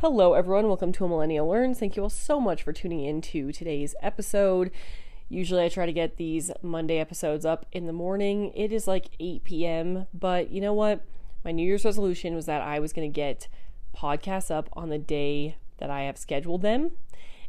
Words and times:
Hello, 0.00 0.32
everyone. 0.32 0.66
Welcome 0.66 0.92
to 0.92 1.04
A 1.04 1.08
Millennial 1.08 1.46
Learns. 1.46 1.78
Thank 1.78 1.94
you 1.94 2.02
all 2.02 2.08
so 2.08 2.40
much 2.40 2.62
for 2.62 2.72
tuning 2.72 3.04
in 3.04 3.20
to 3.20 3.52
today's 3.52 3.94
episode. 4.00 4.70
Usually, 5.28 5.62
I 5.62 5.68
try 5.68 5.84
to 5.84 5.92
get 5.92 6.16
these 6.16 6.50
Monday 6.62 6.96
episodes 6.96 7.44
up 7.44 7.66
in 7.70 7.86
the 7.86 7.92
morning. 7.92 8.50
It 8.54 8.72
is 8.72 8.88
like 8.88 9.10
8 9.20 9.44
p.m., 9.44 10.06
but 10.14 10.50
you 10.50 10.62
know 10.62 10.72
what? 10.72 11.04
My 11.44 11.52
New 11.52 11.66
Year's 11.66 11.84
resolution 11.84 12.34
was 12.34 12.46
that 12.46 12.62
I 12.62 12.78
was 12.78 12.94
going 12.94 13.12
to 13.12 13.14
get 13.14 13.48
podcasts 13.94 14.50
up 14.50 14.70
on 14.72 14.88
the 14.88 14.96
day 14.96 15.56
that 15.76 15.90
I 15.90 16.04
have 16.04 16.16
scheduled 16.16 16.62
them. 16.62 16.92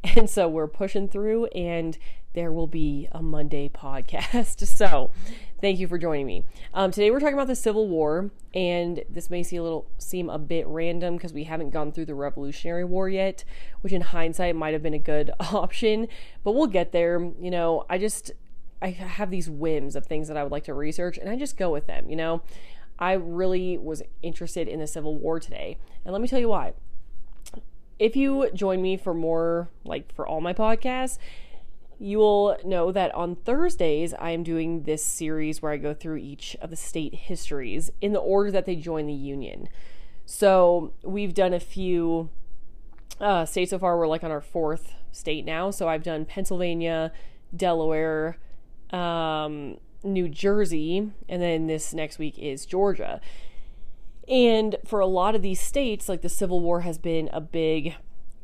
And 0.16 0.30
so 0.30 0.50
we're 0.50 0.68
pushing 0.68 1.08
through, 1.08 1.46
and 1.56 1.96
there 2.34 2.52
will 2.52 2.68
be 2.68 3.08
a 3.12 3.22
Monday 3.22 3.70
podcast. 3.70 4.62
So 4.82 5.12
thank 5.60 5.80
you 5.80 5.88
for 5.88 5.98
joining 5.98 6.26
me. 6.26 6.44
Um, 6.74 6.92
today 6.92 7.12
we're 7.12 7.20
talking 7.20 7.36
about 7.36 7.48
the 7.48 7.56
Civil 7.56 7.88
War, 7.88 8.32
and 8.54 9.04
this 9.10 9.30
may 9.30 9.44
see 9.44 9.58
a 9.58 9.64
little 9.64 9.86
seem 9.98 10.30
a 10.30 10.40
bit 10.40 10.66
random 10.66 11.18
because 11.18 11.34
we 11.34 11.44
haven't 11.44 11.70
gone 11.70 11.92
through 11.92 12.06
the 12.06 12.16
Revolutionary 12.16 12.84
War 12.84 13.10
yet, 13.10 13.44
which 13.82 13.94
in 13.94 14.02
hindsight 14.02 14.56
might 14.56 14.74
have 14.74 14.82
been 14.82 14.94
a 14.94 15.00
good 15.00 15.32
option, 15.40 16.08
but 16.44 16.54
we'll 16.54 16.68
get 16.68 16.92
there. 16.94 17.20
You 17.40 17.52
know, 17.52 17.86
I 17.90 17.98
just 17.98 18.32
I 18.82 18.90
have 18.92 19.30
these 19.30 19.50
whims 19.50 19.96
of 19.96 20.08
things 20.08 20.28
that 20.30 20.38
I 20.38 20.44
would 20.44 20.52
like 20.52 20.64
to 20.64 20.74
research, 20.74 21.18
and 21.18 21.30
I 21.30 21.36
just 21.36 21.58
go 21.58 21.70
with 21.72 21.86
them. 21.86 22.10
You 22.10 22.16
know, 22.16 22.42
I 22.98 23.14
really 23.14 23.78
was 23.78 24.02
interested 24.24 24.68
in 24.68 24.80
the 24.80 24.88
Civil 24.88 25.18
War 25.18 25.40
today, 25.40 25.78
and 26.06 26.14
let 26.14 26.22
me 26.22 26.28
tell 26.28 26.40
you 26.40 26.50
why 26.50 26.74
if 28.00 28.16
you 28.16 28.50
join 28.56 28.82
me 28.82 28.98
for 28.98 29.14
more, 29.14 29.70
like 29.86 30.12
for 30.16 30.28
all 30.28 30.42
my 30.42 30.54
podcasts, 30.54 31.20
you 32.02 32.18
will 32.18 32.58
know 32.66 32.92
that 32.92 33.14
on 33.14 33.36
Thursdays, 33.36 34.16
I 34.16 34.32
am 34.32 34.42
doing 34.42 34.84
this 34.84 35.06
series 35.06 35.62
where 35.62 35.72
I 35.72 35.78
go 35.78 35.94
through 35.94 36.18
each 36.18 36.58
of 36.60 36.72
the 36.72 36.76
state 36.76 37.14
histories 37.14 37.92
in 38.02 38.12
the 38.12 38.20
order 38.20 38.50
that 38.50 38.66
they 38.66 38.76
join 38.76 39.06
the 39.06 39.14
Union. 39.14 39.70
So 40.26 40.94
we've 41.04 41.36
done 41.36 41.54
a 41.54 41.60
few 41.60 42.32
uh, 43.20 43.46
states 43.46 43.70
so 43.70 43.78
far. 43.78 44.00
We're 44.00 44.08
like 44.08 44.24
on 44.24 44.32
our 44.32 44.42
fourth 44.42 44.96
state 45.12 45.46
now. 45.46 45.70
So 45.70 45.88
I've 45.88 46.02
done 46.02 46.26
Pennsylvania, 46.26 47.12
Delaware, 47.56 48.38
um, 48.90 49.78
New 50.04 50.28
Jersey, 50.28 51.12
and 51.30 51.40
then 51.40 51.68
this 51.68 51.94
next 51.94 52.18
week 52.18 52.40
is 52.40 52.66
Georgia. 52.66 53.22
And 54.28 54.76
for 54.86 55.02
a 55.02 55.06
lot 55.06 55.36
of 55.36 55.44
these 55.44 55.60
states, 55.60 56.10
like 56.10 56.24
the 56.24 56.30
Civil 56.30 56.62
War 56.62 56.82
has 56.82 56.98
been 56.98 57.30
a 57.32 57.42
big 57.42 57.94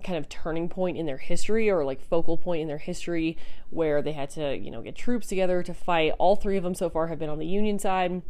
kind 0.04 0.18
of 0.18 0.30
turning 0.30 0.70
point 0.70 0.98
in 0.98 1.06
their 1.06 1.18
history 1.18 1.70
or 1.70 1.84
like 1.84 2.02
focal 2.02 2.38
point 2.38 2.62
in 2.62 2.68
their 2.68 2.78
history 2.78 3.38
where 3.70 4.02
they 4.02 4.14
had 4.14 4.30
to, 4.32 4.56
you 4.56 4.72
know, 4.72 4.82
get 4.82 4.96
troops 4.96 5.28
together 5.28 5.64
to 5.64 5.74
fight. 5.74 6.14
All 6.18 6.36
three 6.36 6.58
of 6.58 6.64
them 6.64 6.76
so 6.76 6.90
far 6.90 7.08
have 7.08 7.20
been 7.20 7.30
on 7.30 7.40
the 7.40 7.46
Union 7.46 7.80
side. 7.80 8.22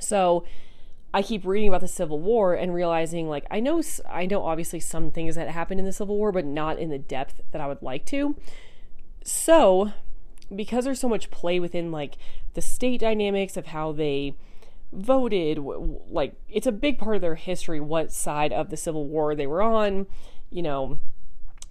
So 0.00 0.44
I 1.14 1.22
keep 1.22 1.44
reading 1.44 1.68
about 1.68 1.80
the 1.80 1.88
Civil 1.88 2.20
War 2.20 2.54
and 2.54 2.74
realizing 2.74 3.28
like 3.28 3.46
I 3.50 3.60
know 3.60 3.82
I 4.10 4.26
know 4.26 4.44
obviously 4.44 4.80
some 4.80 5.10
things 5.10 5.34
that 5.34 5.48
happened 5.48 5.80
in 5.80 5.86
the 5.86 5.92
Civil 5.92 6.16
War 6.16 6.32
but 6.32 6.44
not 6.44 6.78
in 6.78 6.90
the 6.90 6.98
depth 6.98 7.40
that 7.52 7.60
I 7.60 7.66
would 7.66 7.82
like 7.82 8.04
to. 8.06 8.36
So, 9.24 9.92
because 10.54 10.84
there's 10.84 11.00
so 11.00 11.08
much 11.08 11.30
play 11.30 11.60
within 11.60 11.92
like 11.92 12.16
the 12.54 12.62
state 12.62 13.00
dynamics 13.00 13.56
of 13.56 13.66
how 13.66 13.92
they 13.92 14.34
voted 14.92 15.58
like 16.10 16.34
it's 16.50 16.66
a 16.66 16.72
big 16.72 16.98
part 16.98 17.16
of 17.16 17.22
their 17.22 17.34
history 17.34 17.80
what 17.80 18.12
side 18.12 18.52
of 18.52 18.68
the 18.68 18.76
civil 18.76 19.06
war 19.06 19.34
they 19.34 19.46
were 19.46 19.62
on 19.62 20.06
you 20.52 20.62
know 20.62 20.98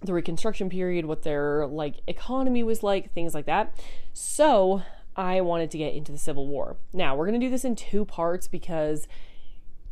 the 0.00 0.12
reconstruction 0.12 0.68
period 0.68 1.06
what 1.06 1.22
their 1.22 1.66
like 1.66 2.00
economy 2.06 2.62
was 2.62 2.82
like 2.82 3.12
things 3.12 3.34
like 3.34 3.46
that. 3.46 3.74
So 4.12 4.82
i 5.14 5.42
wanted 5.42 5.70
to 5.70 5.78
get 5.78 5.94
into 5.94 6.10
the 6.12 6.18
civil 6.18 6.46
war. 6.46 6.76
Now 6.92 7.14
we're 7.14 7.26
going 7.26 7.38
to 7.38 7.46
do 7.46 7.50
this 7.50 7.64
in 7.64 7.76
two 7.76 8.04
parts 8.04 8.48
because 8.48 9.06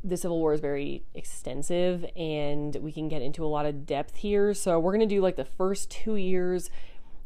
the 0.02 0.16
civil 0.16 0.38
war 0.38 0.54
is 0.54 0.60
very 0.60 1.04
extensive 1.14 2.06
and 2.16 2.74
we 2.76 2.90
can 2.90 3.08
get 3.08 3.20
into 3.20 3.44
a 3.44 3.48
lot 3.48 3.66
of 3.66 3.84
depth 3.84 4.16
here. 4.16 4.54
So 4.54 4.78
we're 4.78 4.92
going 4.92 5.06
to 5.06 5.14
do 5.14 5.20
like 5.20 5.36
the 5.36 5.44
first 5.44 5.90
two 5.90 6.16
years 6.16 6.70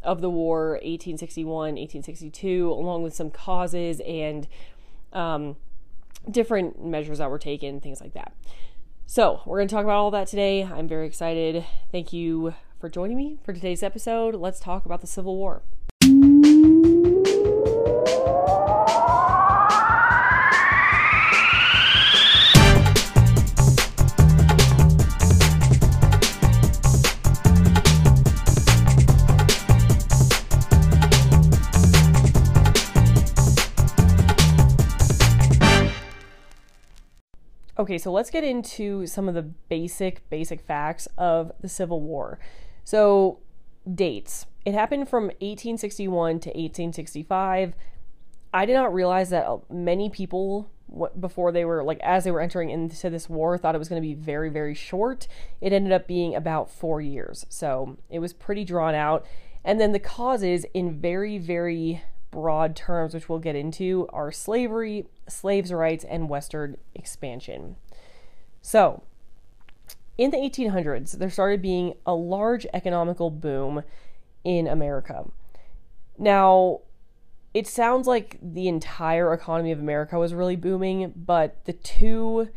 of 0.02 0.20
the 0.20 0.28
war 0.28 0.72
1861 0.82 1.46
1862 1.76 2.70
along 2.70 3.02
with 3.02 3.14
some 3.14 3.30
causes 3.30 4.00
and 4.00 4.48
um, 5.12 5.56
different 6.30 6.84
measures 6.84 7.18
that 7.18 7.30
were 7.30 7.38
taken, 7.38 7.80
things 7.80 8.00
like 8.00 8.14
that. 8.14 8.34
So, 9.06 9.42
we're 9.44 9.58
going 9.58 9.68
to 9.68 9.74
talk 9.74 9.84
about 9.84 9.96
all 9.96 10.10
that 10.12 10.28
today. 10.28 10.64
I'm 10.64 10.88
very 10.88 11.06
excited. 11.06 11.64
Thank 11.92 12.12
you 12.12 12.54
for 12.80 12.88
joining 12.88 13.16
me 13.16 13.38
for 13.44 13.52
today's 13.52 13.82
episode. 13.82 14.34
Let's 14.34 14.58
talk 14.58 14.86
about 14.86 15.02
the 15.02 15.06
Civil 15.06 15.36
War. 15.36 15.62
Okay, 37.94 37.98
so 38.00 38.10
let's 38.10 38.30
get 38.30 38.42
into 38.42 39.06
some 39.06 39.28
of 39.28 39.36
the 39.36 39.42
basic, 39.42 40.28
basic 40.28 40.60
facts 40.60 41.06
of 41.16 41.52
the 41.60 41.68
Civil 41.68 42.00
War. 42.00 42.40
So, 42.82 43.38
dates. 43.94 44.46
It 44.64 44.74
happened 44.74 45.08
from 45.08 45.26
1861 45.26 46.40
to 46.40 46.48
1865. 46.48 47.74
I 48.52 48.66
did 48.66 48.72
not 48.72 48.92
realize 48.92 49.30
that 49.30 49.46
uh, 49.46 49.58
many 49.70 50.10
people 50.10 50.72
before 51.20 51.52
they 51.52 51.64
were 51.64 51.84
like 51.84 52.00
as 52.00 52.24
they 52.24 52.32
were 52.32 52.40
entering 52.40 52.70
into 52.70 53.10
this 53.10 53.28
war 53.28 53.56
thought 53.56 53.76
it 53.76 53.78
was 53.78 53.88
going 53.88 54.00
to 54.00 54.06
be 54.06 54.14
very 54.14 54.48
very 54.48 54.74
short 54.74 55.26
it 55.60 55.72
ended 55.72 55.90
up 55.92 56.06
being 56.06 56.36
about 56.36 56.70
4 56.70 57.00
years 57.00 57.46
so 57.48 57.96
it 58.10 58.20
was 58.20 58.32
pretty 58.32 58.64
drawn 58.64 58.94
out 58.94 59.26
and 59.64 59.80
then 59.80 59.90
the 59.90 59.98
causes 59.98 60.66
in 60.72 61.00
very 61.00 61.38
very 61.38 62.02
broad 62.34 62.74
terms, 62.74 63.14
which 63.14 63.28
we'll 63.28 63.38
get 63.38 63.54
into, 63.54 64.08
are 64.12 64.32
slavery, 64.32 65.06
slaves' 65.28 65.72
rights, 65.72 66.04
and 66.04 66.28
Western 66.28 66.76
expansion. 66.94 67.76
So, 68.66 69.02
in 70.16 70.30
the 70.30 70.38
1800s, 70.38 71.18
there 71.18 71.28
started 71.28 71.60
being 71.60 71.96
a 72.06 72.14
large 72.14 72.66
economical 72.72 73.30
boom 73.30 73.82
in 74.42 74.66
America. 74.66 75.26
Now, 76.16 76.80
it 77.52 77.66
sounds 77.66 78.06
like 78.06 78.38
the 78.40 78.66
entire 78.66 79.34
economy 79.34 79.70
of 79.70 79.80
America 79.80 80.18
was 80.18 80.32
really 80.32 80.56
booming, 80.56 81.12
but 81.14 81.62
the 81.66 81.74
two 81.74 82.48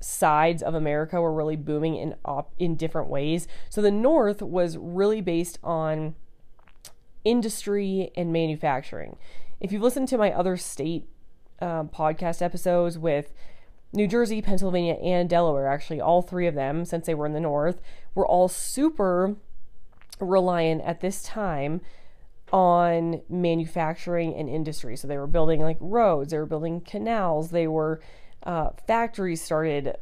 sides 0.00 0.62
of 0.62 0.74
America 0.74 1.20
were 1.20 1.34
really 1.34 1.56
booming 1.56 1.96
in 1.96 2.14
op- 2.24 2.54
in 2.58 2.74
different 2.74 3.10
ways. 3.10 3.46
So 3.68 3.82
the 3.82 3.90
North 3.90 4.40
was 4.40 4.78
really 4.78 5.20
based 5.20 5.58
on 5.62 6.14
industry 7.22 8.12
and 8.16 8.32
manufacturing. 8.32 9.18
If 9.60 9.72
you've 9.72 9.82
listened 9.82 10.08
to 10.08 10.16
my 10.16 10.32
other 10.32 10.56
state 10.56 11.06
um, 11.60 11.90
podcast 11.90 12.40
episodes 12.40 12.96
with 12.96 13.30
New 13.92 14.06
Jersey, 14.06 14.42
Pennsylvania, 14.42 14.94
and 14.94 15.28
Delaware, 15.28 15.66
actually, 15.66 16.00
all 16.00 16.22
three 16.22 16.46
of 16.46 16.54
them, 16.54 16.84
since 16.84 17.06
they 17.06 17.14
were 17.14 17.26
in 17.26 17.32
the 17.32 17.40
North, 17.40 17.80
were 18.14 18.26
all 18.26 18.48
super 18.48 19.36
reliant 20.20 20.82
at 20.82 21.00
this 21.00 21.22
time 21.22 21.80
on 22.52 23.22
manufacturing 23.28 24.34
and 24.34 24.48
industry. 24.48 24.96
So 24.96 25.08
they 25.08 25.18
were 25.18 25.26
building 25.26 25.60
like 25.60 25.76
roads, 25.80 26.30
they 26.30 26.38
were 26.38 26.46
building 26.46 26.80
canals, 26.80 27.50
they 27.50 27.66
were 27.66 28.00
uh, 28.42 28.70
factories 28.86 29.42
started 29.42 29.96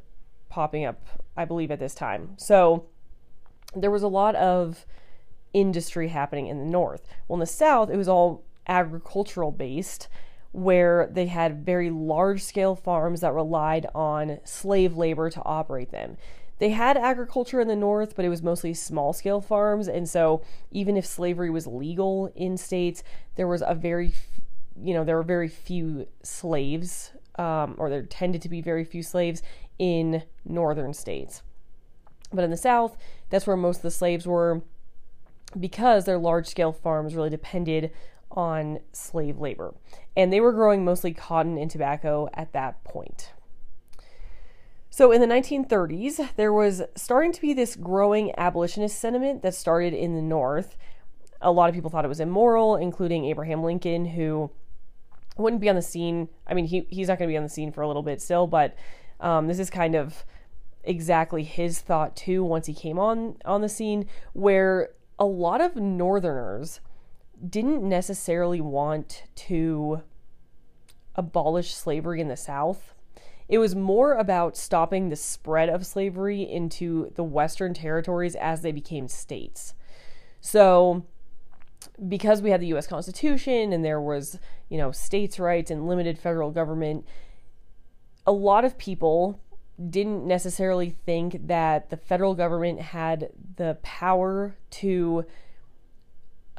popping 0.48 0.84
up, 0.84 1.06
I 1.36 1.44
believe, 1.44 1.70
at 1.70 1.78
this 1.78 1.94
time. 1.94 2.34
So 2.36 2.86
there 3.74 3.90
was 3.90 4.02
a 4.02 4.08
lot 4.08 4.34
of 4.36 4.86
industry 5.52 6.08
happening 6.08 6.46
in 6.46 6.58
the 6.58 6.64
north. 6.64 7.06
Well, 7.26 7.36
in 7.36 7.40
the 7.40 7.46
south, 7.46 7.90
it 7.90 7.96
was 7.96 8.08
all 8.08 8.44
agricultural 8.68 9.52
based, 9.52 10.08
where 10.56 11.06
they 11.12 11.26
had 11.26 11.66
very 11.66 11.90
large 11.90 12.42
scale 12.42 12.74
farms 12.74 13.20
that 13.20 13.34
relied 13.34 13.84
on 13.94 14.38
slave 14.42 14.96
labor 14.96 15.28
to 15.28 15.42
operate 15.44 15.90
them. 15.90 16.16
They 16.58 16.70
had 16.70 16.96
agriculture 16.96 17.60
in 17.60 17.68
the 17.68 17.76
north, 17.76 18.16
but 18.16 18.24
it 18.24 18.30
was 18.30 18.42
mostly 18.42 18.72
small 18.72 19.12
scale 19.12 19.42
farms. 19.42 19.86
And 19.86 20.08
so, 20.08 20.40
even 20.70 20.96
if 20.96 21.04
slavery 21.04 21.50
was 21.50 21.66
legal 21.66 22.32
in 22.34 22.56
states, 22.56 23.02
there 23.34 23.46
was 23.46 23.62
a 23.66 23.74
very, 23.74 24.14
you 24.82 24.94
know, 24.94 25.04
there 25.04 25.16
were 25.16 25.22
very 25.22 25.48
few 25.48 26.06
slaves, 26.22 27.10
um, 27.38 27.74
or 27.76 27.90
there 27.90 28.04
tended 28.04 28.40
to 28.40 28.48
be 28.48 28.62
very 28.62 28.86
few 28.86 29.02
slaves 29.02 29.42
in 29.78 30.22
northern 30.42 30.94
states. 30.94 31.42
But 32.32 32.44
in 32.44 32.50
the 32.50 32.56
south, 32.56 32.96
that's 33.28 33.46
where 33.46 33.58
most 33.58 33.76
of 33.76 33.82
the 33.82 33.90
slaves 33.90 34.26
were 34.26 34.62
because 35.60 36.06
their 36.06 36.18
large 36.18 36.46
scale 36.46 36.72
farms 36.72 37.14
really 37.14 37.28
depended 37.28 37.90
on 38.30 38.80
slave 38.92 39.38
labor. 39.38 39.74
And 40.16 40.32
they 40.32 40.40
were 40.40 40.52
growing 40.52 40.84
mostly 40.84 41.12
cotton 41.12 41.58
and 41.58 41.70
tobacco 41.70 42.28
at 42.34 42.52
that 42.52 42.82
point. 42.84 43.32
So 44.90 45.12
in 45.12 45.20
the 45.20 45.26
1930s, 45.26 46.36
there 46.36 46.52
was 46.52 46.82
starting 46.94 47.32
to 47.32 47.40
be 47.40 47.52
this 47.52 47.76
growing 47.76 48.32
abolitionist 48.38 48.98
sentiment 48.98 49.42
that 49.42 49.54
started 49.54 49.92
in 49.92 50.14
the 50.14 50.22
North. 50.22 50.76
A 51.42 51.52
lot 51.52 51.68
of 51.68 51.74
people 51.74 51.90
thought 51.90 52.04
it 52.04 52.08
was 52.08 52.20
immoral, 52.20 52.76
including 52.76 53.26
Abraham 53.26 53.62
Lincoln, 53.62 54.06
who 54.06 54.50
wouldn't 55.36 55.60
be 55.60 55.68
on 55.68 55.76
the 55.76 55.82
scene. 55.82 56.28
I 56.46 56.54
mean, 56.54 56.64
he, 56.64 56.86
he's 56.88 57.08
not 57.08 57.18
going 57.18 57.28
to 57.28 57.32
be 57.32 57.36
on 57.36 57.42
the 57.42 57.50
scene 57.50 57.72
for 57.72 57.82
a 57.82 57.86
little 57.86 58.02
bit 58.02 58.22
still, 58.22 58.46
but 58.46 58.74
um, 59.20 59.48
this 59.48 59.58
is 59.58 59.68
kind 59.68 59.94
of 59.94 60.24
exactly 60.84 61.42
his 61.42 61.80
thought 61.80 62.16
too 62.16 62.44
once 62.44 62.66
he 62.66 62.72
came 62.72 62.98
on 62.98 63.36
on 63.44 63.60
the 63.60 63.68
scene 63.68 64.06
where 64.32 64.90
a 65.18 65.24
lot 65.24 65.60
of 65.60 65.74
northerners 65.74 66.80
didn't 67.48 67.86
necessarily 67.86 68.60
want 68.60 69.24
to 69.34 70.02
abolish 71.14 71.74
slavery 71.74 72.20
in 72.20 72.28
the 72.28 72.36
south. 72.36 72.94
It 73.48 73.58
was 73.58 73.74
more 73.74 74.14
about 74.14 74.56
stopping 74.56 75.08
the 75.08 75.16
spread 75.16 75.68
of 75.68 75.86
slavery 75.86 76.42
into 76.42 77.12
the 77.14 77.22
western 77.22 77.74
territories 77.74 78.34
as 78.34 78.62
they 78.62 78.72
became 78.72 79.08
states. 79.08 79.74
So 80.40 81.04
because 82.08 82.42
we 82.42 82.50
had 82.50 82.60
the 82.60 82.74
US 82.74 82.86
Constitution 82.86 83.72
and 83.72 83.84
there 83.84 84.00
was, 84.00 84.38
you 84.68 84.78
know, 84.78 84.90
states' 84.90 85.38
rights 85.38 85.70
and 85.70 85.86
limited 85.86 86.18
federal 86.18 86.50
government, 86.50 87.06
a 88.26 88.32
lot 88.32 88.64
of 88.64 88.76
people 88.76 89.40
didn't 89.90 90.26
necessarily 90.26 90.90
think 90.90 91.46
that 91.46 91.90
the 91.90 91.96
federal 91.96 92.34
government 92.34 92.80
had 92.80 93.30
the 93.56 93.78
power 93.82 94.56
to 94.70 95.24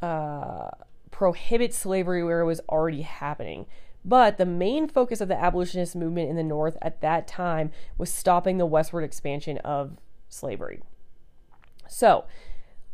uh, 0.02 0.70
prohibit 1.12 1.74
slavery 1.74 2.24
where 2.24 2.42
it 2.42 2.46
was 2.46 2.62
already 2.70 3.02
happening. 3.02 3.66
But 4.06 4.38
the 4.38 4.46
main 4.46 4.88
focus 4.88 5.20
of 5.20 5.28
the 5.28 5.40
abolitionist 5.40 5.96
movement 5.96 6.30
in 6.30 6.36
the 6.36 6.44
North 6.44 6.78
at 6.82 7.02
that 7.02 7.28
time 7.28 7.72
was 7.98 8.12
stopping 8.12 8.58
the 8.58 8.66
westward 8.66 9.04
expansion 9.04 9.58
of 9.60 9.98
slavery. 10.30 10.82
So, 11.90 12.26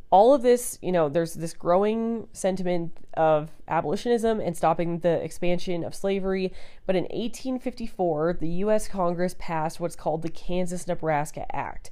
all 0.10 0.34
of 0.34 0.44
this, 0.44 0.78
you 0.80 0.92
know, 0.92 1.10
there's 1.10 1.34
this 1.34 1.54
growing 1.54 2.28
sentiment 2.34 2.96
of 3.16 3.50
abolitionism 3.68 4.40
and 4.40 4.56
stopping 4.56 5.00
the 5.00 5.24
expansion 5.24 5.84
of 5.84 5.96
slavery. 5.96 6.54
But 6.86 6.96
in 6.96 7.06
1854, 7.06 8.38
the 8.40 8.48
U.S. 8.48 8.88
Congress 8.88 9.36
passed 9.40 9.80
what's 9.80 9.96
called 9.96 10.22
the 10.22 10.30
Kansas 10.30 10.88
Nebraska 10.88 11.48
Act. 11.56 11.90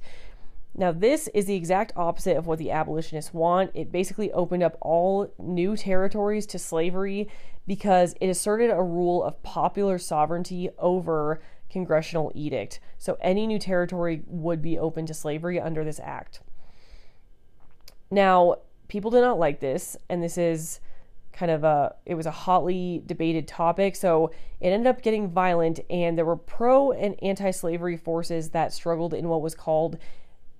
Now, 0.74 0.90
this 0.90 1.28
is 1.34 1.44
the 1.44 1.54
exact 1.54 1.92
opposite 1.96 2.36
of 2.36 2.46
what 2.46 2.58
the 2.58 2.70
abolitionists 2.70 3.34
want. 3.34 3.70
It 3.74 3.92
basically 3.92 4.32
opened 4.32 4.62
up 4.62 4.78
all 4.80 5.32
new 5.38 5.76
territories 5.76 6.46
to 6.46 6.58
slavery 6.58 7.28
because 7.66 8.14
it 8.20 8.28
asserted 8.28 8.70
a 8.70 8.82
rule 8.82 9.22
of 9.22 9.42
popular 9.42 9.98
sovereignty 9.98 10.70
over 10.78 11.42
congressional 11.68 12.32
edict. 12.34 12.80
So, 12.98 13.18
any 13.20 13.46
new 13.46 13.58
territory 13.58 14.22
would 14.26 14.62
be 14.62 14.78
open 14.78 15.04
to 15.06 15.14
slavery 15.14 15.60
under 15.60 15.84
this 15.84 16.00
act. 16.00 16.40
Now, 18.10 18.56
people 18.88 19.10
did 19.10 19.20
not 19.20 19.38
like 19.38 19.60
this, 19.60 19.96
and 20.08 20.22
this 20.22 20.38
is 20.38 20.80
kind 21.32 21.50
of 21.50 21.64
a 21.64 21.94
it 22.04 22.14
was 22.14 22.26
a 22.26 22.30
hotly 22.30 23.02
debated 23.06 23.48
topic 23.48 23.96
so 23.96 24.30
it 24.60 24.68
ended 24.68 24.86
up 24.86 25.00
getting 25.00 25.28
violent 25.28 25.80
and 25.88 26.16
there 26.16 26.26
were 26.26 26.36
pro 26.36 26.92
and 26.92 27.16
anti-slavery 27.22 27.96
forces 27.96 28.50
that 28.50 28.72
struggled 28.72 29.14
in 29.14 29.28
what 29.28 29.40
was 29.40 29.54
called 29.54 29.96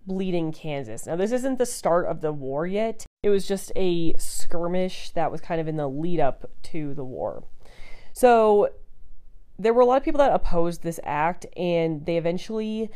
bleeding 0.06 0.52
kansas 0.52 1.06
now 1.06 1.16
this 1.16 1.32
isn't 1.32 1.58
the 1.58 1.66
start 1.66 2.06
of 2.06 2.20
the 2.20 2.32
war 2.32 2.66
yet 2.66 3.06
it 3.22 3.30
was 3.30 3.46
just 3.46 3.70
a 3.76 4.12
skirmish 4.18 5.10
that 5.10 5.30
was 5.30 5.40
kind 5.40 5.60
of 5.60 5.68
in 5.68 5.76
the 5.76 5.88
lead 5.88 6.18
up 6.20 6.50
to 6.62 6.94
the 6.94 7.04
war 7.04 7.44
so 8.12 8.68
there 9.58 9.72
were 9.72 9.82
a 9.82 9.86
lot 9.86 9.96
of 9.96 10.04
people 10.04 10.18
that 10.18 10.32
opposed 10.32 10.82
this 10.82 10.98
act 11.04 11.46
and 11.56 12.04
they 12.06 12.16
eventually 12.16 12.90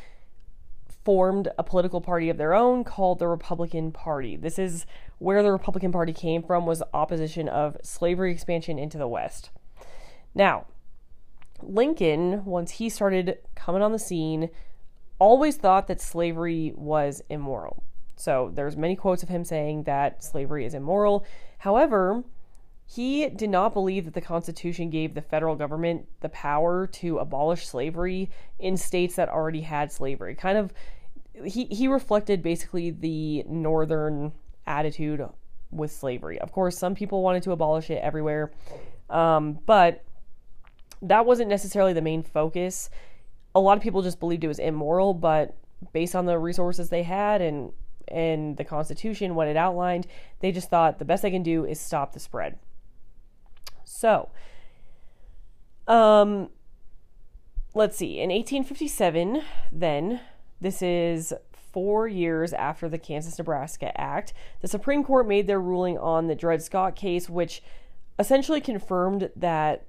formed 1.06 1.48
a 1.56 1.62
political 1.62 2.00
party 2.00 2.28
of 2.28 2.36
their 2.36 2.52
own 2.52 2.82
called 2.82 3.20
the 3.20 3.28
Republican 3.28 3.92
Party. 3.92 4.34
This 4.34 4.58
is 4.58 4.86
where 5.18 5.40
the 5.40 5.52
Republican 5.52 5.92
Party 5.92 6.12
came 6.12 6.42
from 6.42 6.66
was 6.66 6.82
opposition 6.92 7.48
of 7.48 7.76
slavery 7.84 8.32
expansion 8.32 8.76
into 8.76 8.98
the 8.98 9.06
West. 9.06 9.50
Now, 10.34 10.66
Lincoln, 11.62 12.44
once 12.44 12.72
he 12.72 12.88
started 12.88 13.38
coming 13.54 13.82
on 13.82 13.92
the 13.92 14.00
scene, 14.00 14.50
always 15.18 15.56
thought 15.56 15.86
that 15.88 16.00
slavery 16.00 16.72
was 16.76 17.22
immoral. 17.28 17.82
So 18.16 18.50
there's 18.54 18.76
many 18.76 18.96
quotes 18.96 19.22
of 19.22 19.28
him 19.28 19.44
saying 19.44 19.84
that 19.84 20.24
slavery 20.24 20.64
is 20.64 20.74
immoral. 20.74 21.24
However, 21.58 22.24
he 22.86 23.28
did 23.28 23.50
not 23.50 23.74
believe 23.74 24.04
that 24.04 24.14
the 24.14 24.20
Constitution 24.20 24.90
gave 24.90 25.14
the 25.14 25.22
federal 25.22 25.56
government 25.56 26.06
the 26.20 26.28
power 26.28 26.86
to 26.86 27.18
abolish 27.18 27.66
slavery 27.66 28.30
in 28.58 28.76
states 28.76 29.16
that 29.16 29.28
already 29.28 29.62
had 29.62 29.90
slavery. 29.90 30.34
Kind 30.34 30.56
of 30.56 30.72
he 31.44 31.64
he 31.66 31.88
reflected 31.88 32.42
basically 32.42 32.90
the 32.90 33.44
northern 33.48 34.32
attitude 34.66 35.26
with 35.70 35.90
slavery. 35.90 36.38
Of 36.38 36.52
course, 36.52 36.78
some 36.78 36.94
people 36.94 37.22
wanted 37.22 37.42
to 37.42 37.52
abolish 37.52 37.90
it 37.90 38.00
everywhere, 38.02 38.52
um, 39.10 39.58
but 39.66 40.04
that 41.02 41.26
wasn't 41.26 41.50
necessarily 41.50 41.92
the 41.92 42.00
main 42.00 42.22
focus. 42.22 42.88
A 43.56 43.60
lot 43.60 43.76
of 43.76 43.82
people 43.82 44.02
just 44.02 44.20
believed 44.20 44.44
it 44.44 44.48
was 44.48 44.58
immoral, 44.58 45.14
but 45.14 45.56
based 45.92 46.14
on 46.14 46.26
the 46.26 46.38
resources 46.38 46.90
they 46.90 47.02
had 47.02 47.40
and 47.40 47.72
and 48.08 48.56
the 48.56 48.64
Constitution, 48.64 49.34
what 49.34 49.48
it 49.48 49.56
outlined, 49.56 50.06
they 50.38 50.52
just 50.52 50.70
thought 50.70 50.98
the 50.98 51.04
best 51.04 51.22
they 51.22 51.30
can 51.30 51.42
do 51.42 51.64
is 51.64 51.80
stop 51.80 52.12
the 52.12 52.20
spread. 52.20 52.56
So, 53.84 54.28
um, 55.88 56.50
let's 57.74 57.96
see. 57.96 58.20
In 58.20 58.30
1857, 58.30 59.42
then 59.72 60.20
this 60.60 60.82
is 60.82 61.34
four 61.72 62.06
years 62.06 62.52
after 62.52 62.88
the 62.88 62.98
Kansas 62.98 63.38
Nebraska 63.38 63.98
Act. 64.00 64.32
The 64.60 64.68
Supreme 64.68 65.04
Court 65.04 65.26
made 65.26 65.46
their 65.46 65.60
ruling 65.60 65.98
on 65.98 66.26
the 66.26 66.34
Dred 66.34 66.62
Scott 66.62 66.94
case, 66.94 67.28
which 67.28 67.62
essentially 68.18 68.60
confirmed 68.60 69.30
that 69.36 69.84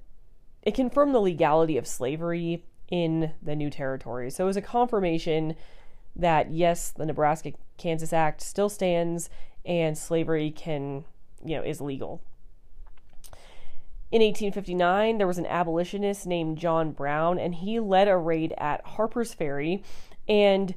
it 0.62 0.74
confirmed 0.74 1.14
the 1.14 1.20
legality 1.20 1.78
of 1.78 1.86
slavery 1.86 2.64
in 2.90 3.32
the 3.42 3.56
new 3.56 3.70
territory. 3.70 4.30
So 4.30 4.44
it 4.44 4.46
was 4.46 4.56
a 4.56 4.62
confirmation 4.62 5.54
that 6.16 6.50
yes, 6.50 6.90
the 6.90 7.06
Nebraska 7.06 7.52
Kansas 7.76 8.12
Act 8.12 8.40
still 8.40 8.68
stands 8.68 9.30
and 9.64 9.96
slavery 9.96 10.50
can, 10.50 11.04
you 11.44 11.56
know, 11.56 11.62
is 11.62 11.80
legal. 11.80 12.22
In 14.10 14.22
1859, 14.22 15.18
there 15.18 15.26
was 15.26 15.36
an 15.36 15.46
abolitionist 15.46 16.26
named 16.26 16.56
John 16.56 16.92
Brown, 16.92 17.38
and 17.38 17.56
he 17.56 17.78
led 17.78 18.08
a 18.08 18.16
raid 18.16 18.54
at 18.56 18.84
Harper's 18.86 19.34
Ferry 19.34 19.82
and 20.26 20.74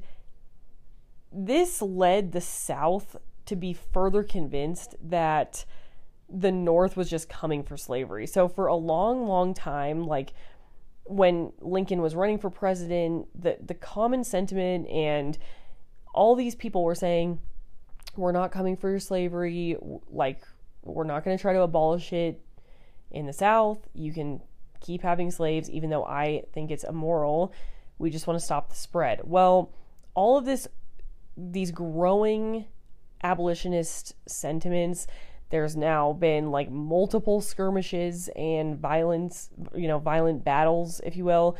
this 1.32 1.80
led 1.82 2.32
the 2.32 2.40
South 2.40 3.16
to 3.46 3.56
be 3.56 3.72
further 3.72 4.22
convinced 4.22 4.94
that 5.02 5.64
the 6.28 6.52
North 6.52 6.96
was 6.96 7.10
just 7.10 7.28
coming 7.28 7.62
for 7.62 7.76
slavery. 7.76 8.26
So 8.26 8.48
for 8.48 8.66
a 8.66 8.74
long, 8.74 9.26
long 9.26 9.54
time, 9.54 10.06
like 10.06 10.32
when 11.04 11.52
Lincoln 11.60 12.00
was 12.00 12.14
running 12.14 12.38
for 12.38 12.50
president, 12.50 13.28
the 13.40 13.58
the 13.60 13.74
common 13.74 14.24
sentiment 14.24 14.88
and 14.88 15.38
all 16.14 16.34
these 16.34 16.54
people 16.54 16.84
were 16.84 16.94
saying, 16.94 17.40
"We're 18.16 18.32
not 18.32 18.52
coming 18.52 18.76
for 18.76 18.90
your 18.90 19.00
slavery. 19.00 19.76
Like 20.10 20.42
we're 20.82 21.04
not 21.04 21.24
going 21.24 21.36
to 21.36 21.40
try 21.40 21.52
to 21.52 21.62
abolish 21.62 22.12
it 22.12 22.40
in 23.10 23.26
the 23.26 23.32
South. 23.32 23.88
You 23.94 24.12
can 24.12 24.42
keep 24.80 25.02
having 25.02 25.30
slaves, 25.30 25.70
even 25.70 25.90
though 25.90 26.04
I 26.04 26.44
think 26.52 26.70
it's 26.70 26.84
immoral." 26.84 27.52
We 27.98 28.10
just 28.10 28.26
want 28.26 28.38
to 28.38 28.44
stop 28.44 28.68
the 28.68 28.74
spread. 28.74 29.20
Well, 29.24 29.70
all 30.14 30.36
of 30.36 30.44
this, 30.44 30.66
these 31.36 31.70
growing 31.70 32.64
abolitionist 33.22 34.14
sentiments, 34.26 35.06
there's 35.52 35.76
now 35.76 36.14
been 36.14 36.50
like 36.50 36.70
multiple 36.70 37.40
skirmishes 37.40 38.28
and 38.34 38.78
violence, 38.78 39.50
you 39.76 39.86
know, 39.86 39.98
violent 39.98 40.44
battles, 40.44 41.00
if 41.04 41.14
you 41.14 41.24
will, 41.24 41.56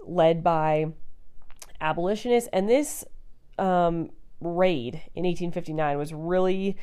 led 0.00 0.44
by 0.44 0.92
abolitionists. 1.80 2.50
And 2.52 2.68
this 2.68 3.04
um, 3.58 4.10
raid 4.40 4.94
in 5.14 5.24
1859 5.24 5.98
was 5.98 6.12
really 6.12 6.76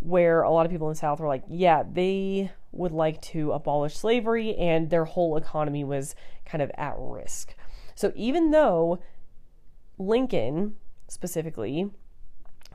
where 0.00 0.42
a 0.42 0.50
lot 0.50 0.66
of 0.66 0.72
people 0.72 0.88
in 0.88 0.92
the 0.92 0.98
South 0.98 1.20
were 1.20 1.28
like, 1.28 1.44
yeah, 1.48 1.84
they 1.90 2.50
would 2.72 2.92
like 2.92 3.22
to 3.22 3.52
abolish 3.52 3.96
slavery, 3.96 4.54
and 4.56 4.90
their 4.90 5.04
whole 5.04 5.36
economy 5.36 5.84
was 5.84 6.14
kind 6.44 6.62
of 6.62 6.70
at 6.76 6.94
risk. 6.98 7.54
So 7.94 8.12
even 8.14 8.50
though 8.50 8.98
Lincoln, 9.98 10.76
specifically, 11.08 11.90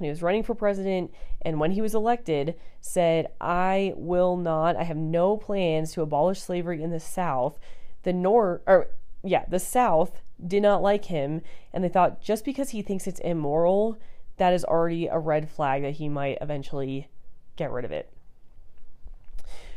when 0.01 0.05
he 0.05 0.09
was 0.09 0.23
running 0.23 0.41
for 0.41 0.55
president 0.55 1.13
and 1.43 1.59
when 1.59 1.71
he 1.71 1.81
was 1.81 1.93
elected, 1.93 2.55
said, 2.81 3.27
I 3.39 3.93
will 3.95 4.35
not, 4.35 4.75
I 4.75 4.83
have 4.83 4.97
no 4.97 5.37
plans 5.37 5.93
to 5.93 6.01
abolish 6.01 6.41
slavery 6.41 6.81
in 6.81 6.89
the 6.89 6.99
South, 6.99 7.59
the 8.01 8.11
North, 8.11 8.61
or 8.65 8.87
yeah, 9.23 9.45
the 9.47 9.59
South 9.59 10.21
did 10.45 10.63
not 10.63 10.81
like 10.81 11.05
him, 11.05 11.41
and 11.71 11.83
they 11.83 11.89
thought 11.89 12.19
just 12.19 12.43
because 12.43 12.71
he 12.71 12.81
thinks 12.81 13.05
it's 13.05 13.19
immoral, 13.19 13.99
that 14.37 14.53
is 14.53 14.65
already 14.65 15.05
a 15.05 15.19
red 15.19 15.47
flag 15.47 15.83
that 15.83 15.91
he 15.91 16.09
might 16.09 16.39
eventually 16.41 17.07
get 17.55 17.71
rid 17.71 17.85
of 17.85 17.91
it. 17.91 18.11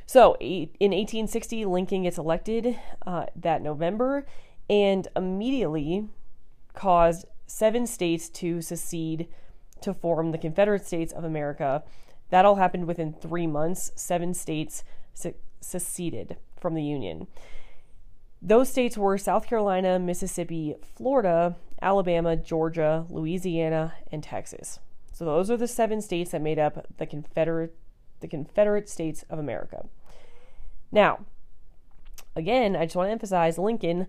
So 0.07 0.37
in 0.41 0.71
1860, 0.81 1.67
Lincoln 1.67 2.05
gets 2.05 2.17
elected 2.17 2.79
uh, 3.07 3.27
that 3.37 3.61
November, 3.61 4.25
and 4.71 5.07
immediately 5.15 6.09
caused 6.73 7.27
seven 7.47 7.87
states 7.87 8.31
to 8.31 8.63
secede 8.63 9.29
to 9.85 9.95
form 9.95 10.33
the 10.33 10.39
Confederate 10.39 10.87
States 10.87 11.13
of 11.13 11.25
America. 11.25 11.83
That 12.31 12.45
all 12.45 12.57
happened 12.57 12.87
within 12.87 13.13
three 13.13 13.47
months. 13.47 13.93
Seven 13.95 14.35
states 14.35 14.83
se- 15.15 15.37
seceded 15.61 16.37
from 16.59 16.75
the 16.75 16.83
Union. 16.83 17.27
Those 18.43 18.69
states 18.69 18.99
were 18.99 19.17
South 19.17 19.47
Carolina, 19.47 19.99
Mississippi, 19.99 20.75
Florida, 20.83 21.57
Alabama, 21.81 22.37
Georgia, 22.37 23.07
Louisiana, 23.09 23.95
and 24.11 24.23
Texas. 24.23 24.81
So 25.13 25.25
those 25.25 25.51
are 25.51 25.57
the 25.57 25.69
seven 25.69 26.01
states 26.01 26.33
that 26.33 26.43
made 26.43 26.59
up 26.59 26.87
the 26.99 27.07
Confederate 27.07 27.77
the 28.21 28.29
Confederate 28.29 28.89
States 28.89 29.25
of 29.29 29.39
America. 29.39 29.87
Now, 30.91 31.27
again, 32.35 32.75
I 32.75 32.85
just 32.85 32.97
want 32.97 33.09
to 33.09 33.13
emphasize 33.13 33.59
Lincoln 33.59 34.07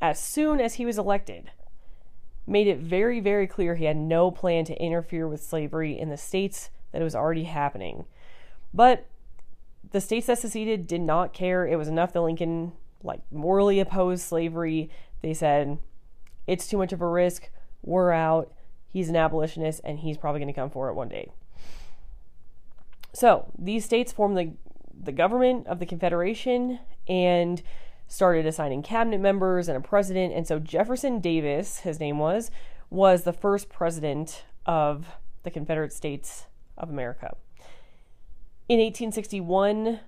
as 0.00 0.18
soon 0.18 0.60
as 0.60 0.74
he 0.74 0.84
was 0.84 0.98
elected 0.98 1.50
made 2.48 2.66
it 2.66 2.78
very 2.78 3.20
very 3.20 3.46
clear 3.46 3.74
he 3.74 3.84
had 3.84 3.96
no 3.96 4.30
plan 4.30 4.64
to 4.64 4.82
interfere 4.82 5.28
with 5.28 5.42
slavery 5.42 5.98
in 5.98 6.08
the 6.08 6.16
states 6.16 6.70
that 6.92 7.00
it 7.00 7.04
was 7.04 7.14
already 7.14 7.44
happening. 7.44 8.04
But 8.72 9.06
the 9.90 10.00
states 10.00 10.26
that 10.26 10.38
seceded 10.38 10.86
did 10.86 11.00
not 11.00 11.32
care. 11.32 11.66
It 11.66 11.76
was 11.76 11.88
enough 11.88 12.12
that 12.12 12.20
Lincoln 12.20 12.72
like 13.02 13.20
morally 13.30 13.80
opposed 13.80 14.22
slavery. 14.22 14.90
They 15.22 15.34
said 15.34 15.78
it's 16.46 16.66
too 16.66 16.78
much 16.78 16.92
of 16.92 17.00
a 17.00 17.06
risk. 17.06 17.48
We're 17.82 18.12
out. 18.12 18.52
He's 18.86 19.08
an 19.08 19.16
abolitionist 19.16 19.80
and 19.84 20.00
he's 20.00 20.16
probably 20.16 20.40
going 20.40 20.52
to 20.52 20.58
come 20.58 20.70
for 20.70 20.88
it 20.88 20.94
one 20.94 21.08
day. 21.08 21.30
So, 23.12 23.50
these 23.58 23.84
states 23.84 24.12
formed 24.12 24.36
the 24.36 24.52
the 25.00 25.12
government 25.12 25.66
of 25.66 25.78
the 25.78 25.86
Confederation 25.86 26.80
and 27.06 27.62
started 28.08 28.46
assigning 28.46 28.82
cabinet 28.82 29.20
members 29.20 29.68
and 29.68 29.76
a 29.76 29.80
president. 29.80 30.32
And 30.32 30.46
so 30.46 30.58
Jefferson 30.58 31.20
Davis, 31.20 31.80
his 31.80 32.00
name 32.00 32.18
was, 32.18 32.50
was 32.90 33.22
the 33.22 33.32
first 33.32 33.68
president 33.68 34.44
of 34.66 35.06
the 35.42 35.50
Confederate 35.50 35.92
States 35.92 36.46
of 36.76 36.88
America. 36.88 37.36
In 38.68 38.78
1861, 38.80 40.00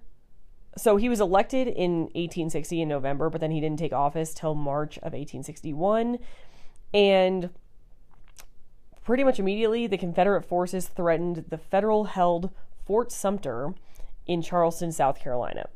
so 0.76 0.96
he 0.96 1.08
was 1.08 1.20
elected 1.20 1.68
in 1.68 2.02
1860 2.14 2.82
in 2.82 2.88
November, 2.88 3.28
but 3.28 3.40
then 3.40 3.50
he 3.50 3.60
didn't 3.60 3.78
take 3.78 3.92
office 3.92 4.32
till 4.32 4.54
March 4.54 4.96
of 4.98 5.12
1861. 5.12 6.18
And 6.94 7.50
pretty 9.04 9.24
much 9.24 9.38
immediately, 9.38 9.86
the 9.86 9.98
Confederate 9.98 10.44
forces 10.44 10.88
threatened 10.88 11.44
the 11.48 11.58
federal 11.58 12.04
held 12.04 12.50
Fort 12.86 13.12
Sumter 13.12 13.74
in 14.26 14.42
Charleston, 14.42 14.92
South 14.92 15.20
Carolina. 15.20 15.68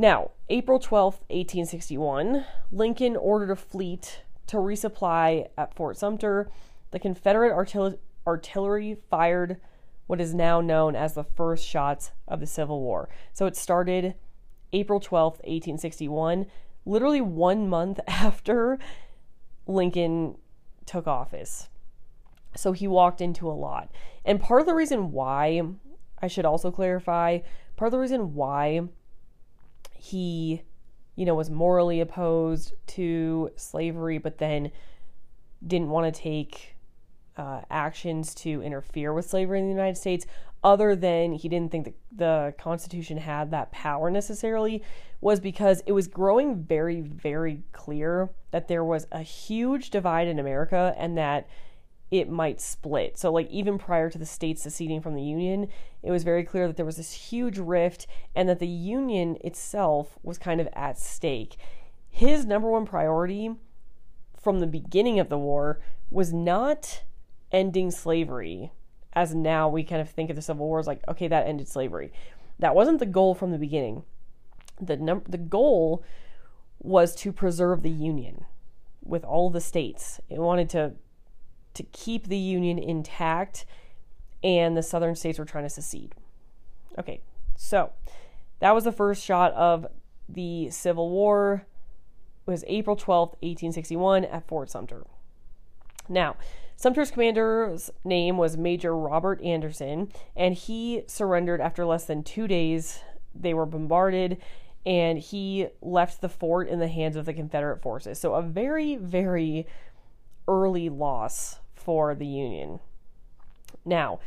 Now, 0.00 0.30
April 0.48 0.78
12, 0.78 1.16
1861, 1.28 2.46
Lincoln 2.72 3.16
ordered 3.16 3.50
a 3.50 3.54
fleet 3.54 4.22
to 4.46 4.56
resupply 4.56 5.48
at 5.58 5.74
Fort 5.74 5.98
Sumter. 5.98 6.50
The 6.90 6.98
Confederate 6.98 7.52
artillery 7.52 7.98
artillery 8.26 8.96
fired 9.10 9.60
what 10.06 10.18
is 10.18 10.32
now 10.32 10.62
known 10.62 10.96
as 10.96 11.12
the 11.12 11.24
first 11.24 11.66
shots 11.66 12.12
of 12.26 12.40
the 12.40 12.46
Civil 12.46 12.80
War. 12.80 13.10
So 13.34 13.44
it 13.44 13.56
started 13.56 14.14
April 14.72 15.00
12th, 15.00 15.44
1861, 15.44 16.46
literally 16.86 17.20
one 17.20 17.68
month 17.68 18.00
after 18.08 18.78
Lincoln 19.66 20.38
took 20.86 21.06
office. 21.06 21.68
So 22.56 22.72
he 22.72 22.88
walked 22.88 23.20
into 23.20 23.50
a 23.50 23.52
lot. 23.52 23.92
And 24.24 24.40
part 24.40 24.62
of 24.62 24.66
the 24.66 24.74
reason 24.74 25.12
why, 25.12 25.60
I 26.22 26.26
should 26.26 26.46
also 26.46 26.70
clarify, 26.70 27.40
part 27.76 27.88
of 27.88 27.92
the 27.92 27.98
reason 27.98 28.32
why 28.32 28.88
he, 30.00 30.62
you 31.14 31.26
know, 31.26 31.34
was 31.34 31.50
morally 31.50 32.00
opposed 32.00 32.72
to 32.86 33.50
slavery, 33.56 34.18
but 34.18 34.38
then 34.38 34.70
didn't 35.66 35.90
want 35.90 36.12
to 36.12 36.20
take 36.20 36.76
uh, 37.36 37.60
actions 37.70 38.34
to 38.34 38.62
interfere 38.62 39.12
with 39.12 39.28
slavery 39.28 39.58
in 39.58 39.66
the 39.66 39.72
United 39.72 39.96
States, 39.96 40.24
other 40.64 40.96
than 40.96 41.32
he 41.32 41.48
didn't 41.48 41.70
think 41.70 41.84
that 41.84 41.94
the 42.12 42.54
Constitution 42.58 43.18
had 43.18 43.50
that 43.50 43.72
power 43.72 44.10
necessarily, 44.10 44.82
was 45.20 45.38
because 45.38 45.82
it 45.86 45.92
was 45.92 46.06
growing 46.06 46.62
very, 46.62 47.02
very 47.02 47.62
clear 47.72 48.30
that 48.50 48.68
there 48.68 48.84
was 48.84 49.06
a 49.12 49.22
huge 49.22 49.90
divide 49.90 50.28
in 50.28 50.38
America 50.38 50.94
and 50.96 51.16
that 51.18 51.46
it 52.10 52.28
might 52.28 52.60
split. 52.60 53.18
So, 53.18 53.30
like, 53.30 53.48
even 53.50 53.78
prior 53.78 54.10
to 54.10 54.18
the 54.18 54.26
states 54.26 54.62
seceding 54.62 55.00
from 55.00 55.14
the 55.14 55.22
Union, 55.22 55.68
it 56.02 56.10
was 56.10 56.24
very 56.24 56.44
clear 56.44 56.66
that 56.66 56.76
there 56.76 56.86
was 56.86 56.96
this 56.96 57.12
huge 57.12 57.58
rift 57.58 58.06
and 58.34 58.48
that 58.48 58.58
the 58.58 58.66
Union 58.66 59.36
itself 59.42 60.18
was 60.22 60.38
kind 60.38 60.60
of 60.60 60.68
at 60.72 60.98
stake. 60.98 61.56
His 62.08 62.44
number 62.44 62.68
one 62.68 62.84
priority 62.84 63.54
from 64.40 64.58
the 64.58 64.66
beginning 64.66 65.20
of 65.20 65.28
the 65.28 65.38
war 65.38 65.80
was 66.10 66.32
not 66.32 67.04
ending 67.52 67.90
slavery, 67.90 68.72
as 69.12 69.34
now 69.34 69.68
we 69.68 69.84
kind 69.84 70.00
of 70.00 70.10
think 70.10 70.30
of 70.30 70.36
the 70.36 70.42
Civil 70.42 70.66
War 70.66 70.80
as 70.80 70.86
like, 70.86 71.02
okay, 71.08 71.28
that 71.28 71.46
ended 71.46 71.68
slavery. 71.68 72.12
That 72.58 72.74
wasn't 72.74 72.98
the 72.98 73.06
goal 73.06 73.34
from 73.34 73.52
the 73.52 73.58
beginning. 73.58 74.02
The 74.80 74.96
num- 74.96 75.24
the 75.28 75.38
goal 75.38 76.02
was 76.80 77.14
to 77.16 77.32
preserve 77.32 77.82
the 77.82 77.90
Union 77.90 78.44
with 79.02 79.24
all 79.24 79.50
the 79.50 79.60
states. 79.60 80.20
It 80.28 80.38
wanted 80.38 80.70
to 80.70 80.94
to 81.74 81.82
keep 81.82 82.28
the 82.28 82.36
Union 82.36 82.78
intact, 82.78 83.64
and 84.42 84.76
the 84.76 84.82
southern 84.82 85.14
states 85.14 85.38
were 85.38 85.44
trying 85.44 85.64
to 85.64 85.70
secede. 85.70 86.14
Okay, 86.98 87.20
so 87.56 87.92
that 88.60 88.74
was 88.74 88.84
the 88.84 88.92
first 88.92 89.24
shot 89.24 89.52
of 89.52 89.86
the 90.28 90.70
Civil 90.70 91.10
War. 91.10 91.66
It 92.46 92.50
was 92.50 92.64
April 92.66 92.96
12th, 92.96 93.36
1861, 93.42 94.24
at 94.24 94.46
Fort 94.46 94.70
Sumter. 94.70 95.04
Now, 96.08 96.36
Sumter's 96.76 97.10
commander's 97.10 97.90
name 98.04 98.38
was 98.38 98.56
Major 98.56 98.96
Robert 98.96 99.40
Anderson, 99.42 100.10
and 100.34 100.54
he 100.54 101.02
surrendered 101.06 101.60
after 101.60 101.84
less 101.84 102.06
than 102.06 102.22
two 102.22 102.48
days. 102.48 103.00
They 103.34 103.54
were 103.54 103.66
bombarded, 103.66 104.38
and 104.86 105.18
he 105.18 105.68
left 105.82 106.22
the 106.22 106.28
fort 106.28 106.68
in 106.68 106.80
the 106.80 106.88
hands 106.88 107.16
of 107.16 107.26
the 107.26 107.34
Confederate 107.34 107.82
forces. 107.82 108.18
So, 108.18 108.34
a 108.34 108.42
very, 108.42 108.96
very 108.96 109.66
early 110.50 110.90
loss 110.90 111.60
for 111.72 112.14
the 112.14 112.26
Union. 112.26 112.80
Now, 113.84 114.20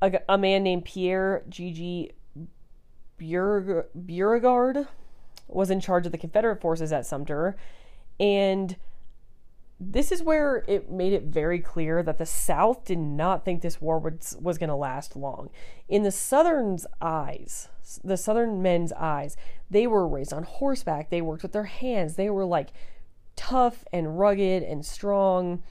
a, 0.00 0.18
a 0.28 0.38
man 0.38 0.64
named 0.64 0.84
Pierre 0.84 1.44
G.G. 1.48 2.10
Beauregard 3.18 4.88
was 5.46 5.70
in 5.70 5.80
charge 5.80 6.06
of 6.06 6.12
the 6.12 6.18
Confederate 6.18 6.60
forces 6.60 6.92
at 6.92 7.06
Sumter, 7.06 7.56
and 8.18 8.76
this 9.78 10.10
is 10.10 10.22
where 10.22 10.64
it 10.66 10.90
made 10.90 11.12
it 11.12 11.24
very 11.24 11.58
clear 11.58 12.02
that 12.02 12.18
the 12.18 12.26
South 12.26 12.84
did 12.84 12.98
not 12.98 13.44
think 13.44 13.62
this 13.62 13.80
war 13.80 13.98
was, 13.98 14.36
was 14.40 14.58
going 14.58 14.70
to 14.70 14.76
last 14.76 15.16
long. 15.16 15.50
In 15.88 16.02
the 16.02 16.12
Southern's 16.12 16.86
eyes, 17.00 17.68
the 18.02 18.16
Southern 18.16 18.62
men's 18.62 18.92
eyes, 18.92 19.36
they 19.70 19.86
were 19.86 20.06
raised 20.06 20.32
on 20.32 20.44
horseback, 20.44 21.10
they 21.10 21.20
worked 21.20 21.42
with 21.42 21.52
their 21.52 21.64
hands, 21.64 22.14
they 22.14 22.30
were 22.30 22.44
like 22.44 22.68
tough 23.42 23.84
and 23.92 24.18
rugged 24.18 24.62
and 24.62 24.86
strong, 24.86 25.62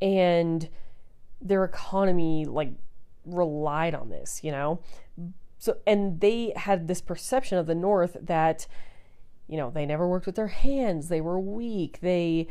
and 0.00 0.68
their 1.40 1.64
economy 1.64 2.46
like 2.46 2.72
relied 3.26 3.94
on 3.94 4.08
this, 4.08 4.40
you 4.42 4.50
know? 4.50 4.80
So, 5.58 5.76
and 5.86 6.20
they 6.20 6.52
had 6.56 6.88
this 6.88 7.00
perception 7.00 7.58
of 7.58 7.66
the 7.66 7.74
North 7.74 8.16
that, 8.22 8.66
you 9.46 9.56
know, 9.56 9.70
they 9.70 9.84
never 9.84 10.08
worked 10.08 10.26
with 10.26 10.36
their 10.36 10.46
hands, 10.48 11.08
they 11.08 11.20
were 11.20 11.38
weak, 11.38 12.00
they 12.00 12.48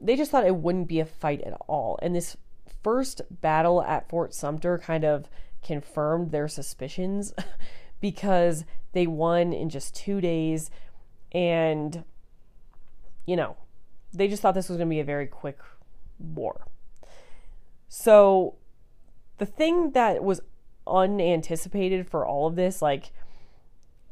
they 0.00 0.14
just 0.14 0.30
thought 0.30 0.46
it 0.46 0.54
wouldn't 0.54 0.86
be 0.86 1.00
a 1.00 1.04
fight 1.04 1.40
at 1.40 1.60
all. 1.66 1.98
And 2.00 2.14
this 2.14 2.36
first 2.84 3.22
battle 3.28 3.82
at 3.82 4.08
Fort 4.08 4.32
Sumter 4.32 4.78
kind 4.78 5.04
of 5.04 5.28
confirmed 5.64 6.30
their 6.30 6.46
suspicions 6.46 7.34
because 8.00 8.64
they 8.92 9.08
won 9.08 9.52
in 9.52 9.68
just 9.68 9.96
two 9.96 10.20
days 10.20 10.70
and, 11.32 12.04
you 13.28 13.36
know, 13.36 13.58
they 14.10 14.26
just 14.26 14.40
thought 14.40 14.54
this 14.54 14.70
was 14.70 14.78
going 14.78 14.88
to 14.88 14.94
be 14.94 15.00
a 15.00 15.04
very 15.04 15.26
quick 15.26 15.58
war. 16.18 16.66
So 17.88 18.54
the 19.36 19.44
thing 19.44 19.90
that 19.90 20.24
was 20.24 20.40
unanticipated 20.86 22.08
for 22.08 22.24
all 22.24 22.46
of 22.46 22.56
this, 22.56 22.80
like, 22.80 23.12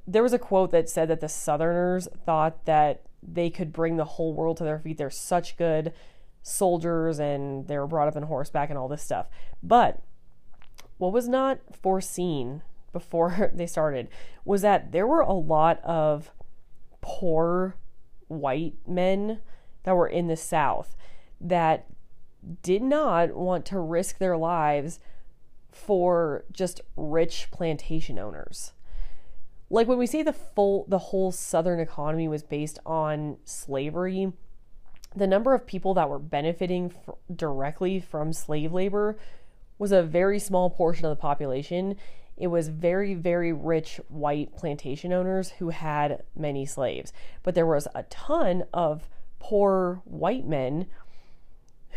there 0.07 0.23
was 0.23 0.35
a 0.35 0.39
quote 0.39 0.71
that 0.73 0.91
said 0.91 1.09
that 1.09 1.21
the 1.21 1.31
Southerners 1.31 2.09
thought 2.27 2.67
that 2.67 3.07
they 3.23 3.49
could 3.49 3.73
bring 3.73 3.97
the 3.97 4.05
whole 4.05 4.35
world 4.35 4.59
to 4.59 4.65
their 4.65 4.79
feet. 4.79 4.99
They're 4.99 5.09
such 5.09 5.57
good 5.57 5.95
soldiers 6.43 7.19
and 7.19 7.67
they 7.69 7.79
were 7.79 7.87
brought 7.87 8.09
up 8.09 8.17
in 8.17 8.25
horseback 8.25 8.69
and 8.69 8.79
all 8.79 8.87
this 8.87 9.03
stuff. 9.03 9.31
But 9.63 10.03
what 10.99 11.11
was 11.15 11.27
not 11.27 11.61
foreseen 11.75 12.61
before 12.93 13.51
they 13.55 13.67
started 13.67 14.09
was 14.45 14.61
that 14.61 14.93
there 14.93 15.07
were 15.07 15.23
a 15.23 15.33
lot 15.33 15.83
of 15.83 16.33
poor 17.01 17.77
white 18.29 18.75
men 18.87 19.41
that 19.85 19.97
were 19.97 20.09
in 20.09 20.27
the 20.27 20.37
South 20.37 20.97
that 21.41 21.87
did 22.63 22.83
not 22.83 23.35
want 23.35 23.65
to 23.67 23.79
risk 23.79 24.19
their 24.19 24.37
lives 24.37 25.01
for 25.71 26.45
just 26.53 26.81
rich 26.97 27.49
plantation 27.51 28.19
owners. 28.19 28.73
Like 29.69 29.89
when 29.89 29.99
we 29.99 30.07
say 30.07 30.23
the 30.23 30.33
full 30.33 30.87
the 30.89 30.99
whole 30.99 31.33
southern 31.33 31.81
economy 31.81 32.29
was 32.29 32.43
based 32.43 32.79
on 32.87 33.39
slavery 33.45 34.33
the 35.17 35.27
number 35.27 35.55
of 35.55 35.67
people 35.67 35.95
that 35.95 36.09
were 36.11 36.19
benefiting 36.19 36.93
f- 36.95 37.15
directly 37.35 37.99
from 37.99 38.33
slave 38.33 38.73
labor 38.73 39.19
was 39.79 39.91
a 39.91 40.03
very 40.03 40.39
small 40.39 40.69
portion 40.69 41.07
of 41.07 41.11
the 41.11 41.21
population 41.21 41.97
it 42.37 42.49
was 42.49 42.69
very 42.69 43.15
very 43.15 43.53
rich 43.53 44.01
white 44.09 44.55
plantation 44.57 45.13
owners 45.13 45.51
who 45.59 45.71
had 45.71 46.23
many 46.35 46.67
slaves 46.67 47.13
but 47.43 47.55
there 47.55 47.67
was 47.67 47.89
a 47.95 48.03
ton 48.05 48.65
of 48.73 49.09
poor 49.39 50.03
white 50.05 50.47
men 50.47 50.87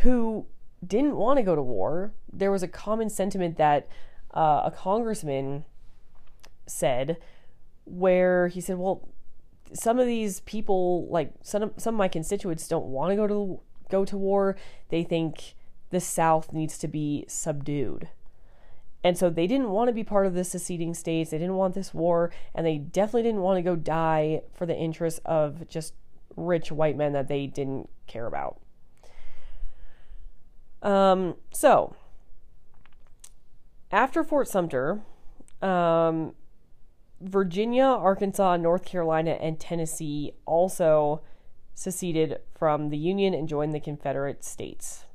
who 0.01 0.45
didn't 0.85 1.15
want 1.15 1.37
to 1.37 1.43
go 1.43 1.55
to 1.55 1.61
war. 1.61 2.13
There 2.31 2.51
was 2.51 2.63
a 2.63 2.67
common 2.67 3.09
sentiment 3.09 3.57
that 3.57 3.87
uh, 4.33 4.61
a 4.65 4.71
congressman 4.71 5.65
said, 6.67 7.17
where 7.85 8.47
he 8.47 8.61
said, 8.61 8.77
"Well, 8.77 9.09
some 9.73 9.99
of 9.99 10.05
these 10.05 10.41
people, 10.41 11.07
like 11.09 11.33
some 11.41 11.63
of, 11.63 11.73
some 11.77 11.95
of 11.95 11.99
my 11.99 12.07
constituents, 12.07 12.67
don't 12.67 12.85
want 12.85 13.11
to 13.11 13.15
go 13.15 13.27
to 13.27 13.59
go 13.89 14.05
to 14.05 14.17
war. 14.17 14.55
They 14.89 15.03
think 15.03 15.55
the 15.89 15.99
South 15.99 16.53
needs 16.53 16.77
to 16.79 16.87
be 16.87 17.25
subdued." 17.27 18.09
And 19.03 19.17
so 19.17 19.29
they 19.29 19.47
didn't 19.47 19.69
want 19.69 19.87
to 19.87 19.93
be 19.93 20.03
part 20.03 20.25
of 20.25 20.33
the 20.33 20.43
seceding 20.43 20.93
states. 20.93 21.31
They 21.31 21.37
didn't 21.37 21.55
want 21.55 21.73
this 21.73 21.93
war, 21.93 22.31
and 22.53 22.65
they 22.65 22.77
definitely 22.77 23.23
didn't 23.23 23.41
want 23.41 23.57
to 23.57 23.61
go 23.61 23.75
die 23.75 24.41
for 24.53 24.65
the 24.65 24.75
interests 24.75 25.21
of 25.25 25.67
just 25.69 25.93
rich 26.35 26.71
white 26.71 26.97
men 26.97 27.13
that 27.13 27.27
they 27.27 27.47
didn't 27.47 27.89
care 28.07 28.25
about. 28.25 28.59
Um, 30.81 31.35
so, 31.51 31.95
after 33.91 34.23
Fort 34.23 34.47
Sumter, 34.47 35.01
um, 35.61 36.33
Virginia, 37.21 37.83
Arkansas, 37.83 38.57
North 38.57 38.85
Carolina, 38.85 39.31
and 39.31 39.59
Tennessee 39.59 40.33
also 40.45 41.21
seceded 41.73 42.39
from 42.57 42.89
the 42.89 42.97
Union 42.97 43.33
and 43.33 43.47
joined 43.47 43.73
the 43.73 43.79
Confederate 43.79 44.43
States. 44.43 45.05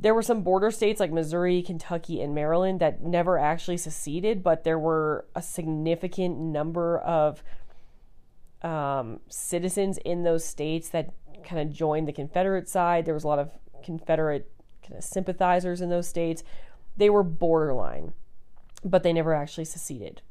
There 0.00 0.14
were 0.14 0.22
some 0.22 0.42
border 0.42 0.70
states 0.70 1.00
like 1.00 1.10
Missouri, 1.10 1.60
Kentucky, 1.60 2.22
and 2.22 2.34
Maryland 2.34 2.78
that 2.80 3.02
never 3.02 3.36
actually 3.36 3.78
seceded, 3.78 4.44
but 4.44 4.62
there 4.62 4.78
were 4.78 5.26
a 5.34 5.42
significant 5.42 6.38
number 6.38 6.98
of 6.98 7.42
um, 8.62 9.20
citizens 9.28 9.98
in 9.98 10.22
those 10.22 10.44
states 10.44 10.88
that 10.90 11.12
kind 11.44 11.60
of 11.60 11.74
joined 11.74 12.06
the 12.06 12.12
Confederate 12.12 12.68
side. 12.68 13.06
There 13.06 13.14
was 13.14 13.24
a 13.24 13.28
lot 13.28 13.38
of 13.40 13.50
Confederate 13.84 14.50
kind 14.82 14.96
of 14.96 15.04
sympathizers 15.04 15.80
in 15.80 15.90
those 15.90 16.08
states. 16.08 16.44
They 16.96 17.10
were 17.10 17.24
borderline, 17.24 18.12
but 18.84 19.02
they 19.02 19.12
never 19.12 19.34
actually 19.34 19.64
seceded. 19.64 20.22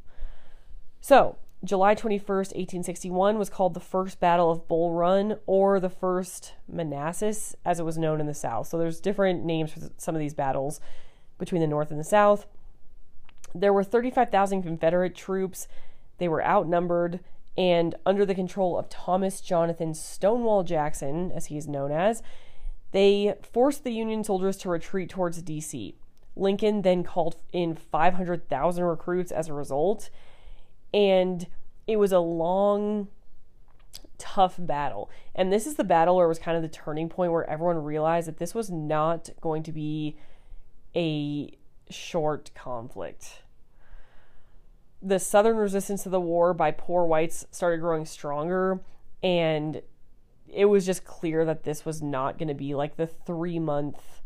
So, 1.02 1.38
July 1.68 1.94
21st, 1.96 2.56
1861 2.56 3.38
was 3.38 3.50
called 3.50 3.74
the 3.74 3.80
First 3.80 4.20
Battle 4.20 4.50
of 4.50 4.68
Bull 4.68 4.94
Run 4.94 5.38
or 5.46 5.80
the 5.80 5.90
First 5.90 6.54
Manassas, 6.68 7.56
as 7.66 7.80
it 7.80 7.84
was 7.84 7.98
known 7.98 8.22
in 8.22 8.26
the 8.26 8.34
South. 8.34 8.68
So 8.68 8.78
there's 8.78 9.02
different 9.02 9.44
names 9.44 9.74
for 9.74 9.82
some 9.98 10.16
of 10.16 10.20
these 10.20 10.34
battles 10.34 10.80
between 11.38 11.62
the 11.62 11.68
North 11.68 11.92
and 11.92 12.00
the 12.00 12.06
South. 12.06 12.46
There 13.54 13.74
were 13.74 13.84
35,000 13.84 14.64
Confederate 14.64 15.14
troops. 15.14 15.68
They 16.18 16.28
were 16.28 16.44
outnumbered 16.44 17.20
and 17.58 17.96
under 18.06 18.26
the 18.26 18.36
control 18.36 18.78
of 18.78 18.88
Thomas 18.88 19.42
Jonathan 19.42 19.94
Stonewall 19.94 20.64
Jackson, 20.64 21.32
as 21.32 21.48
he 21.48 21.58
is 21.58 21.68
known 21.68 21.92
as, 21.92 22.22
they 22.92 23.36
forced 23.42 23.84
the 23.84 23.92
Union 23.92 24.24
soldiers 24.24 24.58
to 24.58 24.70
retreat 24.70 25.10
towards 25.10 25.42
D.C. 25.42 25.96
Lincoln 26.36 26.84
then 26.84 27.04
called 27.04 27.36
in 27.52 27.76
500,000 27.76 28.84
recruits 28.84 29.32
as 29.32 29.50
a 29.50 29.54
result 29.54 30.10
and 30.94 31.48
it 31.86 31.98
was 31.98 32.12
a 32.12 32.20
long, 32.20 33.08
tough 34.18 34.56
battle. 34.60 35.10
And 35.36 35.52
this 35.52 35.68
is 35.68 35.76
the 35.76 35.84
battle 35.84 36.16
where 36.16 36.26
it 36.26 36.30
was 36.30 36.40
kind 36.40 36.58
of 36.58 36.64
the 36.64 36.70
turning 36.70 37.10
point 37.10 37.32
where 37.32 37.50
everyone 37.50 37.78
realized 37.78 38.28
that 38.28 38.38
this 38.38 38.54
was 38.54 38.70
not 38.70 39.30
going 39.42 39.64
to 39.64 39.72
be 39.72 40.18
a 40.96 41.58
short 41.90 42.52
conflict. 42.56 43.44
The 45.02 45.20
Southern 45.20 45.58
resistance 45.58 46.04
to 46.04 46.10
the 46.10 46.20
war 46.20 46.54
by 46.54 46.72
poor 46.72 47.06
whites 47.06 47.46
started 47.52 47.80
growing 47.80 48.06
stronger, 48.06 48.82
and 49.22 49.82
it 50.48 50.66
was 50.66 50.86
just 50.86 51.06
clear 51.06 51.46
that 51.46 51.64
this 51.64 51.86
was 51.86 52.02
not 52.02 52.38
going 52.38 52.48
to 52.48 52.54
be 52.54 52.74
like 52.74 52.98
the 52.98 53.08
three 53.08 53.60
month 53.60 54.22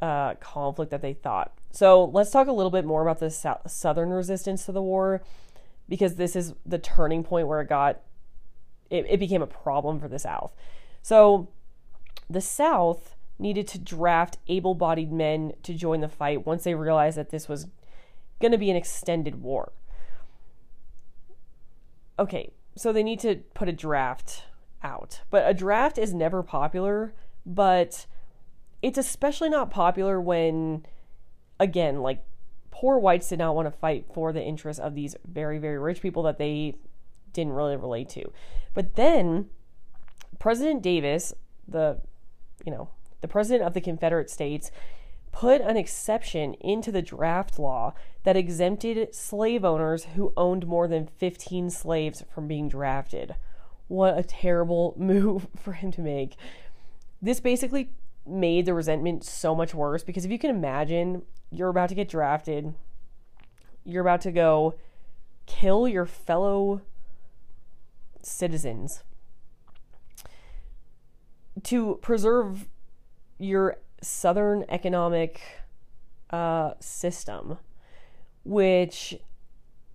uh, 0.00 0.34
conflict 0.34 0.90
that 0.90 1.00
they 1.00 1.14
thought. 1.14 1.56
So 1.70 2.04
let's 2.04 2.30
talk 2.30 2.48
a 2.48 2.52
little 2.52 2.70
bit 2.70 2.84
more 2.84 3.02
about 3.02 3.18
the 3.18 3.30
so- 3.30 3.60
Southern 3.66 4.10
resistance 4.10 4.66
to 4.66 4.72
the 4.72 4.82
war 4.82 5.22
because 5.88 6.16
this 6.16 6.36
is 6.36 6.54
the 6.64 6.78
turning 6.78 7.22
point 7.22 7.48
where 7.48 7.60
it 7.60 7.68
got 7.68 8.00
it, 8.90 9.06
it 9.08 9.20
became 9.20 9.42
a 9.42 9.46
problem 9.46 9.98
for 10.00 10.08
the 10.08 10.18
South. 10.18 10.52
So 11.02 11.48
the 12.28 12.40
South 12.40 13.14
needed 13.38 13.68
to 13.68 13.78
draft 13.78 14.38
able-bodied 14.48 15.12
men 15.12 15.52
to 15.62 15.74
join 15.74 16.00
the 16.00 16.08
fight 16.08 16.46
once 16.46 16.64
they 16.64 16.74
realized 16.74 17.18
that 17.18 17.30
this 17.30 17.48
was 17.48 17.66
going 18.40 18.52
to 18.52 18.58
be 18.58 18.70
an 18.70 18.76
extended 18.76 19.42
war. 19.42 19.72
Okay, 22.18 22.50
so 22.76 22.92
they 22.92 23.02
need 23.02 23.20
to 23.20 23.36
put 23.54 23.68
a 23.68 23.72
draft 23.72 24.44
out. 24.82 25.20
But 25.30 25.48
a 25.48 25.52
draft 25.52 25.98
is 25.98 26.14
never 26.14 26.42
popular, 26.42 27.12
but 27.44 28.06
it's 28.80 28.98
especially 28.98 29.50
not 29.50 29.70
popular 29.70 30.20
when 30.20 30.86
again, 31.58 32.00
like 32.00 32.24
poor 32.76 32.98
whites 32.98 33.30
did 33.30 33.38
not 33.38 33.54
want 33.54 33.66
to 33.66 33.78
fight 33.78 34.04
for 34.12 34.32
the 34.32 34.42
interests 34.42 34.80
of 34.80 34.94
these 34.94 35.16
very, 35.26 35.58
very 35.58 35.78
rich 35.78 36.02
people 36.02 36.22
that 36.22 36.36
they 36.36 36.74
didn't 37.32 37.54
really 37.54 37.76
relate 37.76 38.08
to. 38.10 38.30
But 38.74 38.96
then 38.96 39.48
President 40.38 40.82
Davis, 40.82 41.32
the 41.66 42.00
you 42.66 42.72
know, 42.72 42.90
the 43.22 43.28
president 43.28 43.66
of 43.66 43.72
the 43.72 43.80
Confederate 43.80 44.28
States, 44.28 44.70
put 45.32 45.62
an 45.62 45.78
exception 45.78 46.52
into 46.54 46.92
the 46.92 47.00
draft 47.00 47.58
law 47.58 47.94
that 48.24 48.36
exempted 48.36 49.14
slave 49.14 49.64
owners 49.64 50.04
who 50.14 50.34
owned 50.36 50.66
more 50.66 50.86
than 50.86 51.06
15 51.06 51.70
slaves 51.70 52.24
from 52.34 52.46
being 52.46 52.68
drafted. 52.68 53.36
What 53.88 54.18
a 54.18 54.22
terrible 54.22 54.94
move 54.98 55.46
for 55.56 55.72
him 55.72 55.92
to 55.92 56.02
make. 56.02 56.36
This 57.22 57.40
basically 57.40 57.90
made 58.26 58.66
the 58.66 58.74
resentment 58.74 59.24
so 59.24 59.54
much 59.54 59.72
worse 59.72 60.02
because 60.02 60.26
if 60.26 60.30
you 60.30 60.38
can 60.38 60.50
imagine 60.50 61.22
you're 61.50 61.68
about 61.68 61.88
to 61.88 61.94
get 61.94 62.08
drafted, 62.08 62.74
you're 63.84 64.02
about 64.02 64.20
to 64.22 64.32
go 64.32 64.74
kill 65.46 65.86
your 65.86 66.06
fellow 66.06 66.82
citizens 68.22 69.04
to 71.62 71.98
preserve 72.02 72.68
your 73.38 73.76
southern 74.02 74.64
economic 74.68 75.40
uh, 76.30 76.72
system, 76.80 77.58
which 78.44 79.18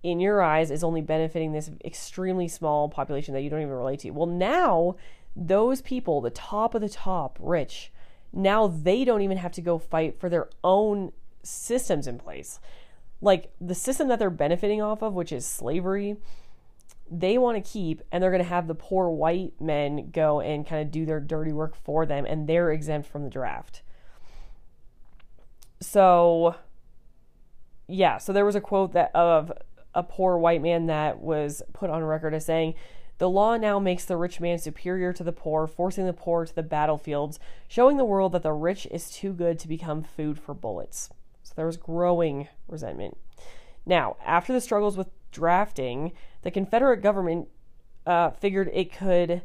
in 0.03 0.19
your 0.19 0.41
eyes 0.41 0.71
is 0.71 0.83
only 0.83 1.01
benefiting 1.01 1.51
this 1.51 1.69
extremely 1.85 2.47
small 2.47 2.89
population 2.89 3.33
that 3.33 3.41
you 3.41 3.49
don't 3.49 3.61
even 3.61 3.73
relate 3.73 3.99
to. 3.99 4.09
Well, 4.11 4.25
now 4.25 4.95
those 5.35 5.81
people, 5.81 6.21
the 6.21 6.29
top 6.29 6.73
of 6.73 6.81
the 6.81 6.89
top, 6.89 7.37
rich, 7.39 7.91
now 8.33 8.67
they 8.67 9.05
don't 9.05 9.21
even 9.21 9.37
have 9.37 9.51
to 9.53 9.61
go 9.61 9.77
fight 9.77 10.19
for 10.19 10.29
their 10.29 10.49
own 10.63 11.11
systems 11.43 12.07
in 12.07 12.17
place. 12.17 12.59
Like 13.21 13.51
the 13.59 13.75
system 13.75 14.07
that 14.07 14.19
they're 14.19 14.29
benefiting 14.29 14.81
off 14.81 15.01
of, 15.01 15.13
which 15.13 15.31
is 15.31 15.45
slavery, 15.45 16.17
they 17.09 17.37
want 17.37 17.63
to 17.63 17.71
keep, 17.71 18.01
and 18.11 18.23
they're 18.23 18.31
going 18.31 18.43
to 18.43 18.49
have 18.49 18.67
the 18.67 18.75
poor 18.75 19.09
white 19.09 19.53
men 19.59 20.11
go 20.11 20.39
and 20.39 20.65
kind 20.65 20.81
of 20.81 20.91
do 20.91 21.05
their 21.05 21.19
dirty 21.19 21.51
work 21.51 21.75
for 21.75 22.05
them, 22.05 22.25
and 22.25 22.47
they're 22.47 22.71
exempt 22.71 23.07
from 23.07 23.23
the 23.23 23.29
draft. 23.29 23.81
So, 25.81 26.55
yeah, 27.87 28.17
so 28.17 28.31
there 28.31 28.45
was 28.45 28.55
a 28.55 28.61
quote 28.61 28.93
that 28.93 29.11
of 29.13 29.51
a 29.93 30.03
poor 30.03 30.37
white 30.37 30.61
man 30.61 30.85
that 30.85 31.19
was 31.19 31.61
put 31.73 31.89
on 31.89 32.03
record 32.03 32.33
as 32.33 32.45
saying, 32.45 32.75
the 33.17 33.29
law 33.29 33.57
now 33.57 33.77
makes 33.77 34.05
the 34.05 34.17
rich 34.17 34.39
man 34.39 34.57
superior 34.57 35.13
to 35.13 35.23
the 35.23 35.31
poor, 35.31 35.67
forcing 35.67 36.05
the 36.05 36.13
poor 36.13 36.45
to 36.45 36.55
the 36.55 36.63
battlefields, 36.63 37.39
showing 37.67 37.97
the 37.97 38.05
world 38.05 38.31
that 38.31 38.41
the 38.41 38.53
rich 38.53 38.87
is 38.89 39.11
too 39.11 39.33
good 39.33 39.59
to 39.59 39.67
become 39.67 40.01
food 40.01 40.39
for 40.39 40.53
bullets. 40.53 41.09
So 41.51 41.55
there 41.57 41.65
was 41.65 41.75
growing 41.75 42.47
resentment. 42.69 43.17
Now, 43.85 44.15
after 44.25 44.53
the 44.53 44.61
struggles 44.61 44.95
with 44.95 45.09
drafting, 45.33 46.13
the 46.43 46.51
Confederate 46.51 47.01
government 47.01 47.49
uh, 48.05 48.29
figured 48.29 48.69
it 48.71 48.93
could 48.93 49.41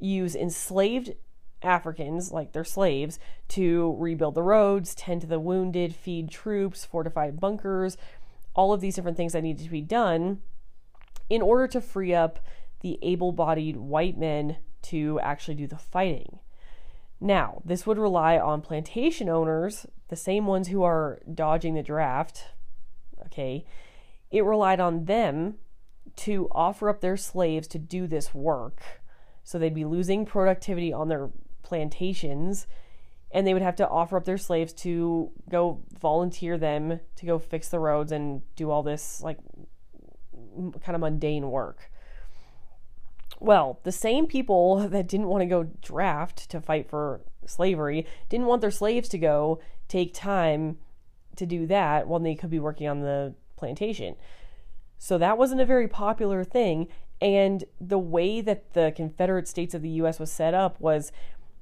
use 0.00 0.34
enslaved 0.34 1.14
Africans, 1.62 2.32
like 2.32 2.52
their 2.52 2.64
slaves, 2.64 3.20
to 3.50 3.94
rebuild 4.00 4.34
the 4.34 4.42
roads, 4.42 4.96
tend 4.96 5.20
to 5.20 5.28
the 5.28 5.38
wounded, 5.38 5.94
feed 5.94 6.28
troops, 6.28 6.84
fortify 6.84 7.30
bunkers, 7.30 7.96
all 8.54 8.72
of 8.72 8.80
these 8.80 8.96
different 8.96 9.16
things 9.16 9.32
that 9.32 9.44
needed 9.44 9.62
to 9.62 9.70
be 9.70 9.80
done 9.80 10.40
in 11.30 11.40
order 11.40 11.68
to 11.68 11.80
free 11.80 12.12
up 12.12 12.40
the 12.80 12.98
able 13.00 13.30
bodied 13.30 13.76
white 13.76 14.18
men 14.18 14.56
to 14.82 15.20
actually 15.20 15.54
do 15.54 15.68
the 15.68 15.78
fighting. 15.78 16.40
Now, 17.20 17.62
this 17.64 17.86
would 17.86 17.98
rely 17.98 18.38
on 18.38 18.60
plantation 18.60 19.28
owners, 19.28 19.86
the 20.08 20.16
same 20.16 20.46
ones 20.46 20.68
who 20.68 20.82
are 20.82 21.20
dodging 21.32 21.74
the 21.74 21.82
draft. 21.82 22.46
Okay. 23.26 23.64
It 24.30 24.44
relied 24.44 24.80
on 24.80 25.04
them 25.04 25.56
to 26.16 26.48
offer 26.52 26.88
up 26.88 27.00
their 27.00 27.16
slaves 27.16 27.68
to 27.68 27.78
do 27.78 28.06
this 28.06 28.34
work. 28.34 28.82
So 29.44 29.58
they'd 29.58 29.74
be 29.74 29.84
losing 29.84 30.26
productivity 30.26 30.92
on 30.92 31.08
their 31.08 31.30
plantations 31.62 32.66
and 33.30 33.46
they 33.46 33.52
would 33.52 33.62
have 33.62 33.76
to 33.76 33.88
offer 33.88 34.16
up 34.16 34.24
their 34.24 34.38
slaves 34.38 34.72
to 34.72 35.30
go 35.50 35.82
volunteer 35.98 36.56
them 36.56 37.00
to 37.16 37.26
go 37.26 37.38
fix 37.38 37.68
the 37.68 37.78
roads 37.78 38.10
and 38.10 38.42
do 38.56 38.70
all 38.70 38.82
this 38.82 39.20
like 39.20 39.38
kind 40.56 40.94
of 40.94 41.00
mundane 41.00 41.50
work. 41.50 41.90
Well, 43.40 43.80
the 43.84 43.92
same 43.92 44.26
people 44.26 44.88
that 44.88 45.08
didn't 45.08 45.28
want 45.28 45.42
to 45.42 45.46
go 45.46 45.64
draft 45.82 46.50
to 46.50 46.60
fight 46.60 46.88
for 46.88 47.20
slavery 47.48 48.06
didn't 48.28 48.46
want 48.46 48.60
their 48.60 48.70
slaves 48.70 49.08
to 49.10 49.18
go 49.18 49.60
take 49.88 50.14
time 50.14 50.78
to 51.36 51.46
do 51.46 51.66
that 51.66 52.08
when 52.08 52.22
they 52.22 52.34
could 52.34 52.50
be 52.50 52.58
working 52.58 52.88
on 52.88 53.00
the 53.00 53.34
plantation. 53.56 54.16
So 54.98 55.18
that 55.18 55.38
wasn't 55.38 55.60
a 55.60 55.66
very 55.66 55.88
popular 55.88 56.44
thing. 56.44 56.88
And 57.20 57.64
the 57.80 57.98
way 57.98 58.40
that 58.40 58.74
the 58.74 58.92
Confederate 58.94 59.48
States 59.48 59.74
of 59.74 59.82
the 59.82 59.88
US 59.90 60.18
was 60.18 60.30
set 60.30 60.54
up 60.54 60.80
was 60.80 61.12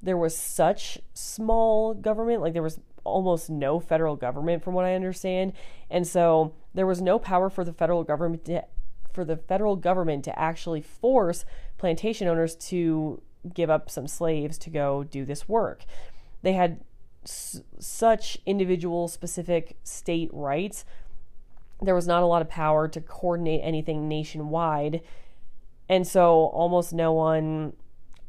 there 0.01 0.17
was 0.17 0.37
such 0.37 0.99
small 1.13 1.93
government, 1.93 2.41
like 2.41 2.53
there 2.53 2.63
was 2.63 2.79
almost 3.03 3.49
no 3.49 3.79
federal 3.79 4.15
government 4.15 4.63
from 4.63 4.73
what 4.73 4.85
I 4.85 4.93
understand. 4.93 5.53
And 5.89 6.05
so 6.05 6.53
there 6.73 6.85
was 6.85 7.01
no 7.01 7.17
power 7.17 7.49
for 7.49 7.63
the 7.63 7.73
federal 7.73 8.03
government 8.03 8.45
to, 8.45 8.65
for 9.11 9.23
the 9.23 9.37
federal 9.37 9.75
government 9.75 10.23
to 10.25 10.37
actually 10.37 10.81
force 10.81 11.45
plantation 11.77 12.27
owners 12.27 12.55
to 12.55 13.21
give 13.53 13.69
up 13.69 13.89
some 13.89 14.07
slaves 14.07 14.57
to 14.59 14.69
go 14.69 15.03
do 15.03 15.25
this 15.25 15.47
work. 15.47 15.85
They 16.41 16.53
had 16.53 16.79
s- 17.23 17.61
such 17.79 18.37
individual 18.45 19.07
specific 19.07 19.77
state 19.83 20.29
rights. 20.33 20.85
There 21.81 21.95
was 21.95 22.07
not 22.07 22.23
a 22.23 22.25
lot 22.25 22.41
of 22.41 22.49
power 22.49 22.87
to 22.87 23.01
coordinate 23.01 23.61
anything 23.63 24.07
nationwide. 24.07 25.01
And 25.89 26.07
so 26.07 26.47
almost 26.47 26.93
no 26.93 27.13
one 27.13 27.73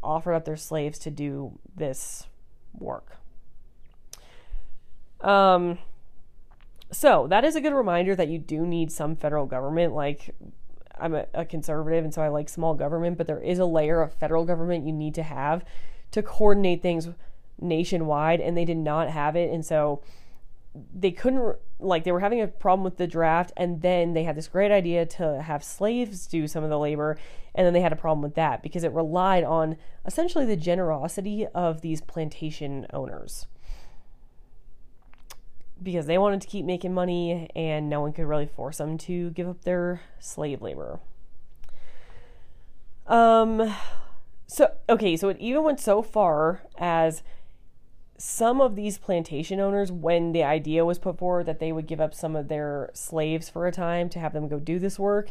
offered 0.03 0.35
up 0.35 0.45
their 0.45 0.57
slaves 0.57 0.99
to 1.01 1.11
do 1.11 1.59
this 1.75 2.27
work. 2.73 3.17
Um, 5.21 5.79
so 6.93 7.27
that 7.29 7.45
is 7.45 7.57
a 7.57 7.61
good 7.61 7.75
reminder 7.75 8.15
that 8.15 8.29
you 8.29 8.39
do 8.39 8.65
need 8.65 8.93
some 8.93 9.17
federal 9.17 9.47
government. 9.47 9.95
Like, 9.95 10.35
I'm 11.01 11.15
a, 11.15 11.27
a, 11.35 11.45
conservative, 11.45 12.05
and 12.05 12.13
so 12.13 12.23
I 12.23 12.29
like 12.29 12.49
small 12.49 12.75
government, 12.75 13.19
but 13.19 13.27
there 13.27 13.41
is 13.41 13.59
a 13.59 13.65
layer 13.65 14.03
of 14.03 14.15
federal 14.15 14.45
government 14.45 14.87
you 14.87 14.93
need 14.93 15.15
to 15.15 15.23
have 15.23 15.65
to 16.11 16.23
coordinate 16.23 16.83
things 16.83 17.09
nationwide, 17.61 18.41
and 18.41 18.57
they 18.57 18.65
did 18.65 18.77
not 18.77 19.11
have 19.11 19.37
it, 19.37 19.51
and 19.53 19.65
so 19.65 20.03
they 20.95 21.11
couldn't 21.11 21.57
like 21.81 22.05
they 22.05 22.13
were 22.13 22.21
having 22.21 22.41
a 22.41 22.47
problem 22.47 22.85
with 22.85 22.97
the 22.97 23.07
draft 23.07 23.53
and 23.57 23.83
then 23.83 24.13
they 24.13 24.25
had 24.25 24.37
this 24.37 24.49
great 24.49 24.71
idea 24.71 25.07
to 25.07 25.43
have 25.43 25.63
slaves 25.63 26.27
do 26.27 26.47
some 26.47 26.65
of 26.65 26.71
the 26.71 26.79
labor 26.79 27.17
and 27.55 27.67
then 27.67 27.73
they 27.73 27.81
had 27.81 27.93
a 27.93 27.97
problem 27.97 28.23
with 28.23 28.35
that 28.35 28.63
because 28.63 28.85
it 28.85 28.93
relied 28.93 29.45
on 29.45 29.77
essentially 30.05 30.45
the 30.45 30.57
generosity 30.57 31.47
of 31.55 31.81
these 31.81 32.01
plantation 32.01 32.87
owners 32.93 33.47
because 35.83 36.07
they 36.07 36.19
wanted 36.19 36.41
to 36.41 36.49
keep 36.49 36.65
making 36.65 36.93
money 36.93 37.49
and 37.55 37.89
no 37.89 38.01
one 38.01 38.13
could 38.13 38.27
really 38.27 38.47
force 38.47 38.79
them 38.79 38.99
to 38.99 39.31
give 39.31 39.49
up 39.49 39.63
their 39.63 40.01
slave 40.19 40.63
labor. 40.63 41.01
Um 43.07 43.75
so 44.47 44.73
okay, 44.89 45.17
so 45.17 45.29
it 45.29 45.39
even 45.39 45.63
went 45.63 45.81
so 45.81 46.03
far 46.03 46.63
as 46.79 47.23
some 48.17 48.61
of 48.61 48.75
these 48.75 48.99
plantation 48.99 49.61
owners 49.61 49.93
when 49.93 50.33
the 50.33 50.43
idea 50.43 50.85
was 50.85 50.99
put 50.99 51.19
forward 51.19 51.47
that 51.47 51.61
they 51.61 51.71
would 51.71 51.87
give 51.87 52.01
up 52.01 52.13
some 52.13 52.35
of 52.35 52.49
their 52.49 52.91
slaves 52.93 53.49
for 53.49 53.67
a 53.67 53.73
time 53.73 54.09
to 54.09 54.19
have 54.19 54.33
them 54.33 54.49
go 54.49 54.59
do 54.59 54.79
this 54.81 54.99
work, 54.99 55.31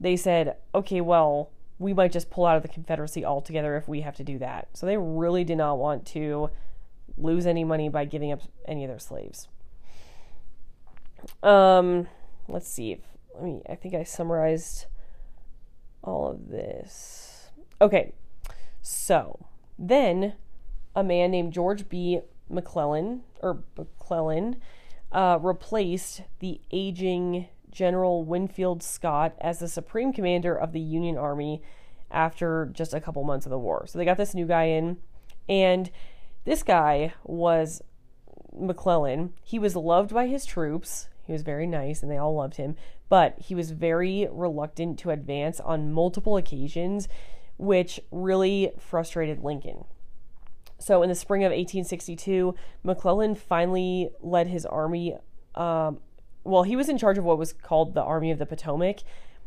they 0.00 0.16
said, 0.16 0.56
"Okay, 0.74 1.00
well, 1.02 1.50
we 1.78 1.92
might 1.92 2.12
just 2.12 2.30
pull 2.30 2.46
out 2.46 2.56
of 2.56 2.62
the 2.62 2.68
Confederacy 2.68 3.24
altogether 3.24 3.76
if 3.76 3.86
we 3.86 4.00
have 4.00 4.16
to 4.16 4.24
do 4.24 4.38
that." 4.38 4.68
So 4.72 4.86
they 4.86 4.96
really 4.96 5.44
did 5.44 5.58
not 5.58 5.78
want 5.78 6.06
to 6.06 6.50
lose 7.18 7.46
any 7.46 7.62
money 7.62 7.88
by 7.88 8.06
giving 8.06 8.32
up 8.32 8.40
any 8.64 8.84
of 8.84 8.88
their 8.88 8.98
slaves. 8.98 9.48
Um, 11.42 12.08
let's 12.48 12.68
see. 12.68 12.92
If, 12.92 13.00
let 13.34 13.44
me. 13.44 13.62
I 13.68 13.74
think 13.74 13.94
I 13.94 14.02
summarized 14.04 14.86
all 16.02 16.28
of 16.28 16.48
this. 16.48 17.50
Okay, 17.80 18.12
so 18.82 19.46
then 19.78 20.34
a 20.94 21.02
man 21.02 21.30
named 21.30 21.52
George 21.52 21.88
B. 21.88 22.20
McClellan 22.48 23.22
or 23.42 23.64
McClellan 23.76 24.56
uh, 25.12 25.38
replaced 25.40 26.22
the 26.40 26.60
aging 26.70 27.48
General 27.70 28.24
Winfield 28.24 28.82
Scott 28.82 29.34
as 29.40 29.58
the 29.58 29.68
supreme 29.68 30.12
commander 30.12 30.54
of 30.54 30.72
the 30.72 30.80
Union 30.80 31.16
Army 31.16 31.62
after 32.10 32.70
just 32.72 32.94
a 32.94 33.00
couple 33.00 33.24
months 33.24 33.46
of 33.46 33.50
the 33.50 33.58
war. 33.58 33.86
So 33.86 33.98
they 33.98 34.04
got 34.04 34.16
this 34.16 34.34
new 34.34 34.46
guy 34.46 34.64
in, 34.64 34.98
and 35.48 35.90
this 36.44 36.62
guy 36.62 37.14
was 37.24 37.82
McClellan. 38.56 39.32
He 39.42 39.58
was 39.58 39.74
loved 39.74 40.14
by 40.14 40.26
his 40.26 40.44
troops. 40.44 41.08
He 41.26 41.32
was 41.32 41.42
very 41.42 41.66
nice 41.66 42.02
and 42.02 42.10
they 42.10 42.16
all 42.16 42.34
loved 42.34 42.56
him, 42.56 42.76
but 43.08 43.38
he 43.38 43.54
was 43.54 43.70
very 43.70 44.28
reluctant 44.30 44.98
to 45.00 45.10
advance 45.10 45.60
on 45.60 45.92
multiple 45.92 46.36
occasions, 46.36 47.08
which 47.56 48.00
really 48.10 48.72
frustrated 48.78 49.42
Lincoln. 49.42 49.84
So, 50.78 51.02
in 51.02 51.08
the 51.08 51.14
spring 51.14 51.42
of 51.42 51.50
1862, 51.50 52.54
McClellan 52.82 53.34
finally 53.36 54.10
led 54.20 54.48
his 54.48 54.66
army. 54.66 55.16
Um, 55.54 56.00
well, 56.42 56.64
he 56.64 56.76
was 56.76 56.88
in 56.88 56.98
charge 56.98 57.16
of 57.16 57.24
what 57.24 57.38
was 57.38 57.52
called 57.52 57.94
the 57.94 58.02
Army 58.02 58.30
of 58.30 58.38
the 58.38 58.44
Potomac. 58.44 58.98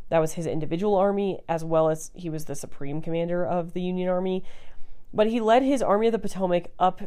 That 0.09 0.19
was 0.19 0.33
his 0.33 0.47
individual 0.47 0.95
army, 0.95 1.41
as 1.47 1.63
well 1.63 1.89
as 1.89 2.11
he 2.15 2.29
was 2.29 2.45
the 2.45 2.55
supreme 2.55 3.01
commander 3.01 3.45
of 3.45 3.73
the 3.73 3.81
Union 3.81 4.09
Army. 4.09 4.43
But 5.13 5.27
he 5.27 5.39
led 5.39 5.63
his 5.63 5.81
Army 5.81 6.07
of 6.07 6.13
the 6.13 6.19
Potomac 6.19 6.71
up 6.79 7.01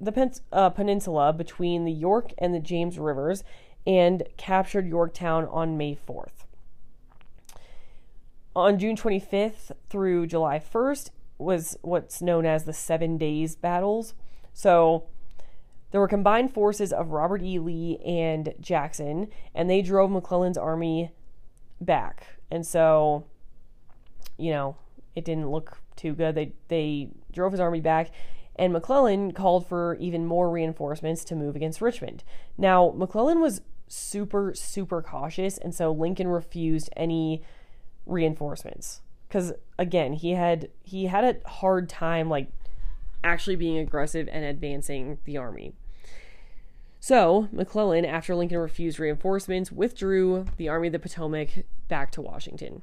the 0.00 0.12
pen- 0.12 0.32
uh, 0.50 0.70
peninsula 0.70 1.32
between 1.32 1.84
the 1.84 1.92
York 1.92 2.32
and 2.38 2.52
the 2.52 2.58
James 2.58 2.98
Rivers 2.98 3.44
and 3.86 4.22
captured 4.36 4.86
Yorktown 4.86 5.46
on 5.46 5.76
May 5.76 5.96
4th. 5.96 6.44
On 8.54 8.78
June 8.78 8.96
25th 8.96 9.72
through 9.88 10.26
July 10.26 10.58
1st 10.58 11.10
was 11.38 11.76
what's 11.82 12.20
known 12.20 12.46
as 12.46 12.64
the 12.64 12.72
Seven 12.72 13.18
Days 13.18 13.56
Battles. 13.56 14.14
So 14.52 15.04
there 15.90 16.00
were 16.00 16.08
combined 16.08 16.52
forces 16.52 16.92
of 16.92 17.10
Robert 17.10 17.42
E. 17.42 17.58
Lee 17.58 17.98
and 18.04 18.54
Jackson, 18.60 19.28
and 19.54 19.68
they 19.68 19.82
drove 19.82 20.10
McClellan's 20.10 20.58
army 20.58 21.12
back. 21.80 22.26
And 22.50 22.66
so, 22.66 23.24
you 24.38 24.50
know, 24.50 24.76
it 25.14 25.24
didn't 25.24 25.50
look 25.50 25.78
too 25.96 26.14
good. 26.14 26.34
They 26.34 26.52
they 26.68 27.08
drove 27.32 27.52
his 27.52 27.60
army 27.60 27.80
back, 27.80 28.10
and 28.56 28.72
McClellan 28.72 29.32
called 29.32 29.66
for 29.66 29.96
even 29.96 30.26
more 30.26 30.50
reinforcements 30.50 31.24
to 31.24 31.36
move 31.36 31.56
against 31.56 31.80
Richmond. 31.80 32.24
Now, 32.56 32.92
McClellan 32.96 33.40
was 33.40 33.60
super, 33.92 34.52
super 34.54 35.02
cautious, 35.02 35.58
and 35.58 35.74
so 35.74 35.92
Lincoln 35.92 36.28
refused 36.28 36.88
any 36.96 37.42
reinforcements. 38.06 39.02
Because 39.28 39.52
again, 39.78 40.14
he 40.14 40.32
had 40.32 40.68
he 40.82 41.06
had 41.06 41.24
a 41.24 41.48
hard 41.48 41.88
time 41.88 42.28
like 42.28 42.48
actually 43.22 43.56
being 43.56 43.78
aggressive 43.78 44.28
and 44.32 44.44
advancing 44.44 45.18
the 45.24 45.36
army. 45.36 45.74
So, 47.00 47.48
McClellan, 47.50 48.04
after 48.04 48.34
Lincoln 48.34 48.58
refused 48.58 49.00
reinforcements, 49.00 49.72
withdrew 49.72 50.46
the 50.56 50.68
Army 50.68 50.86
of 50.86 50.92
the 50.92 51.00
Potomac 51.00 51.64
back 51.88 52.12
to 52.12 52.22
Washington. 52.22 52.82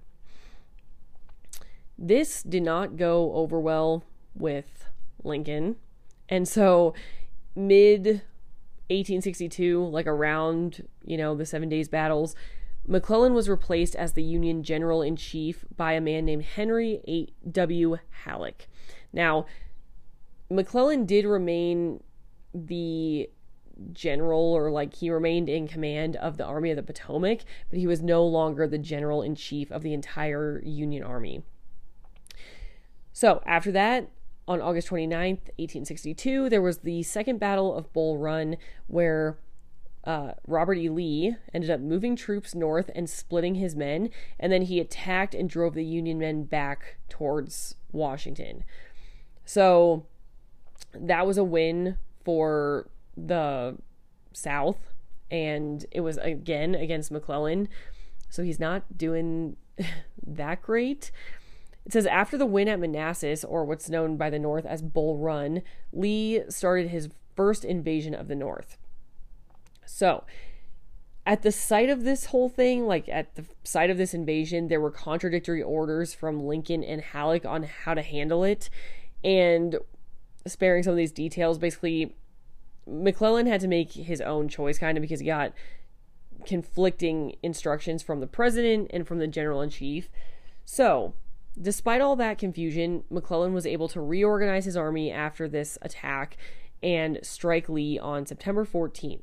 This 1.97 2.43
did 2.43 2.63
not 2.63 2.97
go 2.97 3.33
over 3.33 3.59
well 3.59 4.03
with 4.35 4.85
Lincoln. 5.23 5.77
And 6.27 6.47
so, 6.49 6.93
mid 7.55 8.23
1862, 8.89 9.85
like 9.85 10.07
around, 10.07 10.87
you 11.03 11.17
know, 11.17 11.35
the 11.35 11.45
Seven 11.45 11.69
Days 11.69 11.87
Battles, 11.87 12.35
McClellan 12.87 13.33
was 13.33 13.47
replaced 13.47 13.95
as 13.95 14.13
the 14.13 14.23
Union 14.23 14.63
General 14.63 15.01
in 15.01 15.15
Chief 15.15 15.63
by 15.75 15.93
a 15.93 16.01
man 16.01 16.25
named 16.25 16.43
Henry 16.43 17.01
A. 17.07 17.27
W. 17.49 17.97
Halleck. 18.23 18.67
Now, 19.13 19.45
McClellan 20.49 21.05
did 21.05 21.25
remain 21.25 22.01
the 22.53 23.29
general, 23.93 24.53
or 24.53 24.71
like 24.71 24.95
he 24.95 25.09
remained 25.09 25.49
in 25.49 25.67
command 25.67 26.15
of 26.15 26.37
the 26.37 26.45
Army 26.45 26.71
of 26.71 26.75
the 26.77 26.83
Potomac, 26.83 27.41
but 27.69 27.79
he 27.79 27.87
was 27.87 28.01
no 28.01 28.25
longer 28.25 28.67
the 28.67 28.77
general 28.77 29.21
in 29.21 29.35
chief 29.35 29.71
of 29.71 29.83
the 29.83 29.93
entire 29.93 30.61
Union 30.65 31.03
Army. 31.03 31.43
So, 33.13 33.41
after 33.45 33.71
that, 33.73 34.09
on 34.49 34.61
August 34.61 34.89
29th, 34.89 35.45
1862, 35.59 36.49
there 36.49 36.61
was 36.61 36.79
the 36.79 37.03
Second 37.03 37.39
Battle 37.39 37.71
of 37.71 37.93
Bull 37.93 38.17
Run, 38.17 38.57
where 38.87 39.37
uh, 40.03 40.31
Robert 40.47 40.79
E. 40.79 40.89
Lee 40.89 41.35
ended 41.53 41.69
up 41.69 41.79
moving 41.79 42.15
troops 42.15 42.55
north 42.55 42.89
and 42.95 43.07
splitting 43.07 43.55
his 43.55 43.75
men, 43.75 44.09
and 44.39 44.51
then 44.51 44.63
he 44.63 44.79
attacked 44.79 45.35
and 45.35 45.47
drove 45.47 45.75
the 45.75 45.85
Union 45.85 46.17
men 46.17 46.45
back 46.45 46.97
towards 47.09 47.75
Washington. 47.91 48.63
So 49.45 50.07
that 50.93 51.27
was 51.27 51.37
a 51.37 51.43
win 51.43 51.97
for 52.25 52.89
the 53.15 53.77
South, 54.33 54.93
and 55.29 55.85
it 55.91 56.01
was 56.01 56.17
again 56.17 56.73
against 56.73 57.11
McClellan. 57.11 57.69
So 58.31 58.41
he's 58.41 58.59
not 58.59 58.97
doing 58.97 59.57
that 60.25 60.63
great. 60.63 61.11
It 61.89 61.93
says 61.93 62.05
after 62.05 62.37
the 62.37 62.45
win 62.45 62.67
at 62.67 62.79
Manassas, 62.79 63.43
or 63.43 63.65
what's 63.65 63.89
known 63.89 64.15
by 64.15 64.29
the 64.29 64.37
North 64.37 64.63
as 64.63 64.83
Bull 64.83 65.17
Run, 65.17 65.63
Lee 65.91 66.43
started 66.47 66.89
his 66.89 67.09
first 67.35 67.65
invasion 67.65 68.13
of 68.13 68.27
the 68.27 68.35
North. 68.35 68.77
So, 69.87 70.23
at 71.25 71.41
the 71.41 71.51
site 71.51 71.89
of 71.89 72.03
this 72.03 72.25
whole 72.25 72.47
thing, 72.47 72.85
like 72.85 73.09
at 73.09 73.33
the 73.33 73.43
site 73.63 73.89
of 73.89 73.97
this 73.97 74.13
invasion, 74.13 74.67
there 74.67 74.79
were 74.79 74.91
contradictory 74.91 75.63
orders 75.63 76.13
from 76.13 76.45
Lincoln 76.45 76.83
and 76.83 77.01
Halleck 77.01 77.43
on 77.43 77.63
how 77.63 77.95
to 77.95 78.03
handle 78.03 78.43
it. 78.43 78.69
And 79.23 79.79
sparing 80.45 80.83
some 80.83 80.91
of 80.91 80.97
these 80.97 81.11
details, 81.11 81.57
basically, 81.57 82.15
McClellan 82.85 83.47
had 83.47 83.61
to 83.61 83.67
make 83.67 83.93
his 83.93 84.21
own 84.21 84.47
choice, 84.47 84.77
kind 84.77 84.95
of, 84.95 85.01
because 85.01 85.21
he 85.21 85.25
got 85.25 85.53
conflicting 86.45 87.35
instructions 87.41 88.03
from 88.03 88.19
the 88.19 88.27
president 88.27 88.91
and 88.93 89.07
from 89.07 89.17
the 89.17 89.25
general 89.25 89.59
in 89.63 89.71
chief. 89.71 90.07
So, 90.65 91.15
despite 91.61 92.01
all 92.01 92.15
that 92.17 92.37
confusion, 92.37 93.03
McClellan 93.09 93.53
was 93.53 93.65
able 93.65 93.87
to 93.89 94.01
reorganize 94.01 94.65
his 94.65 94.77
army 94.77 95.11
after 95.11 95.47
this 95.47 95.77
attack 95.81 96.37
and 96.81 97.19
strike 97.21 97.69
Lee 97.69 97.99
on 97.99 98.25
September 98.25 98.65
14th. 98.65 99.21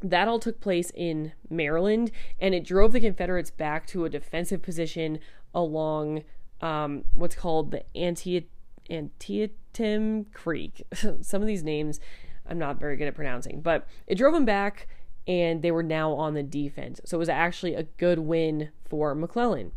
That 0.00 0.28
all 0.28 0.38
took 0.38 0.60
place 0.60 0.90
in 0.94 1.32
Maryland, 1.50 2.10
and 2.38 2.54
it 2.54 2.64
drove 2.64 2.92
the 2.92 3.00
Confederates 3.00 3.50
back 3.50 3.86
to 3.88 4.04
a 4.04 4.10
defensive 4.10 4.62
position 4.62 5.18
along 5.54 6.22
um, 6.60 7.04
what's 7.14 7.34
called 7.34 7.70
the 7.70 7.84
Anti- 7.96 8.48
Antietam 8.90 10.26
Creek. 10.32 10.82
Some 11.20 11.42
of 11.42 11.48
these 11.48 11.64
names 11.64 12.00
I'm 12.48 12.58
not 12.58 12.80
very 12.80 12.96
good 12.96 13.08
at 13.08 13.14
pronouncing, 13.14 13.60
but 13.60 13.86
it 14.06 14.16
drove 14.16 14.34
them 14.34 14.44
back, 14.44 14.88
and 15.26 15.62
they 15.62 15.70
were 15.70 15.82
now 15.82 16.12
on 16.12 16.34
the 16.34 16.42
defense. 16.42 17.00
So 17.04 17.16
it 17.16 17.20
was 17.20 17.28
actually 17.28 17.74
a 17.74 17.82
good 17.82 18.20
win 18.20 18.70
for 18.88 19.14
McClellan. 19.14 19.72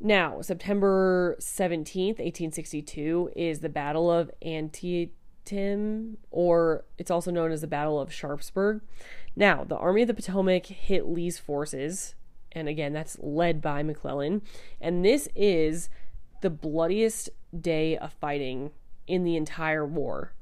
Now, 0.00 0.40
September 0.42 1.36
17th, 1.40 2.18
1862, 2.18 3.30
is 3.34 3.60
the 3.60 3.68
Battle 3.68 4.10
of 4.10 4.30
Antietam 4.44 5.12
or 6.30 6.84
it's 6.98 7.10
also 7.10 7.30
known 7.30 7.50
as 7.50 7.62
the 7.62 7.66
Battle 7.66 8.00
of 8.00 8.12
Sharpsburg. 8.12 8.82
Now, 9.34 9.64
the 9.64 9.76
Army 9.76 10.02
of 10.02 10.08
the 10.08 10.14
Potomac 10.14 10.66
hit 10.66 11.06
Lee's 11.06 11.38
forces, 11.38 12.14
and 12.52 12.68
again, 12.68 12.92
that's 12.92 13.18
led 13.20 13.62
by 13.62 13.82
McClellan. 13.82 14.42
And 14.80 15.04
this 15.04 15.28
is 15.34 15.88
the 16.42 16.50
bloodiest 16.50 17.30
day 17.58 17.96
of 17.96 18.12
fighting 18.12 18.72
in 19.06 19.24
the 19.24 19.36
entire 19.36 19.86
war. 19.86 20.34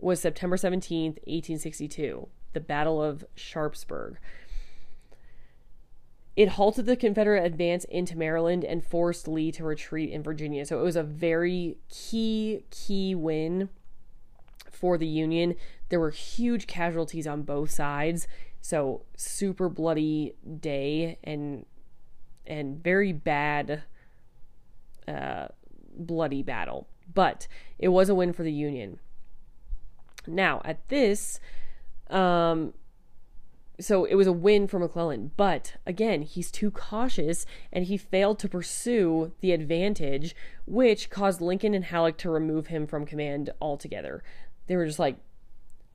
Was 0.00 0.20
September 0.20 0.56
17th, 0.56 1.18
1862, 1.26 2.28
the 2.52 2.60
Battle 2.60 3.02
of 3.02 3.24
Sharpsburg. 3.34 4.18
It 6.38 6.50
halted 6.50 6.86
the 6.86 6.94
Confederate 6.94 7.44
advance 7.44 7.82
into 7.82 8.16
Maryland 8.16 8.62
and 8.62 8.86
forced 8.86 9.26
Lee 9.26 9.50
to 9.50 9.64
retreat 9.64 10.10
in 10.10 10.22
Virginia. 10.22 10.64
So 10.64 10.78
it 10.78 10.84
was 10.84 10.94
a 10.94 11.02
very 11.02 11.78
key, 11.88 12.62
key 12.70 13.16
win 13.16 13.70
for 14.70 14.96
the 14.96 15.06
Union. 15.08 15.56
There 15.88 15.98
were 15.98 16.12
huge 16.12 16.68
casualties 16.68 17.26
on 17.26 17.42
both 17.42 17.72
sides, 17.72 18.28
so 18.60 19.02
super 19.16 19.68
bloody 19.68 20.36
day 20.60 21.18
and 21.24 21.66
and 22.46 22.84
very 22.84 23.12
bad 23.12 23.82
uh, 25.08 25.48
bloody 25.96 26.44
battle. 26.44 26.86
But 27.12 27.48
it 27.80 27.88
was 27.88 28.08
a 28.08 28.14
win 28.14 28.32
for 28.32 28.44
the 28.44 28.52
Union. 28.52 29.00
Now, 30.24 30.62
at 30.64 30.86
this, 30.88 31.40
um, 32.10 32.74
so 33.80 34.04
it 34.04 34.14
was 34.14 34.26
a 34.26 34.32
win 34.32 34.66
for 34.66 34.78
McClellan, 34.78 35.30
but 35.36 35.74
again, 35.86 36.22
he's 36.22 36.50
too 36.50 36.70
cautious 36.70 37.46
and 37.72 37.84
he 37.84 37.96
failed 37.96 38.38
to 38.40 38.48
pursue 38.48 39.32
the 39.40 39.52
advantage, 39.52 40.34
which 40.66 41.10
caused 41.10 41.40
Lincoln 41.40 41.74
and 41.74 41.84
Halleck 41.84 42.16
to 42.18 42.30
remove 42.30 42.68
him 42.68 42.86
from 42.86 43.06
command 43.06 43.50
altogether 43.60 44.22
they 44.68 44.76
were 44.76 44.86
just 44.86 45.00
like, 45.00 45.16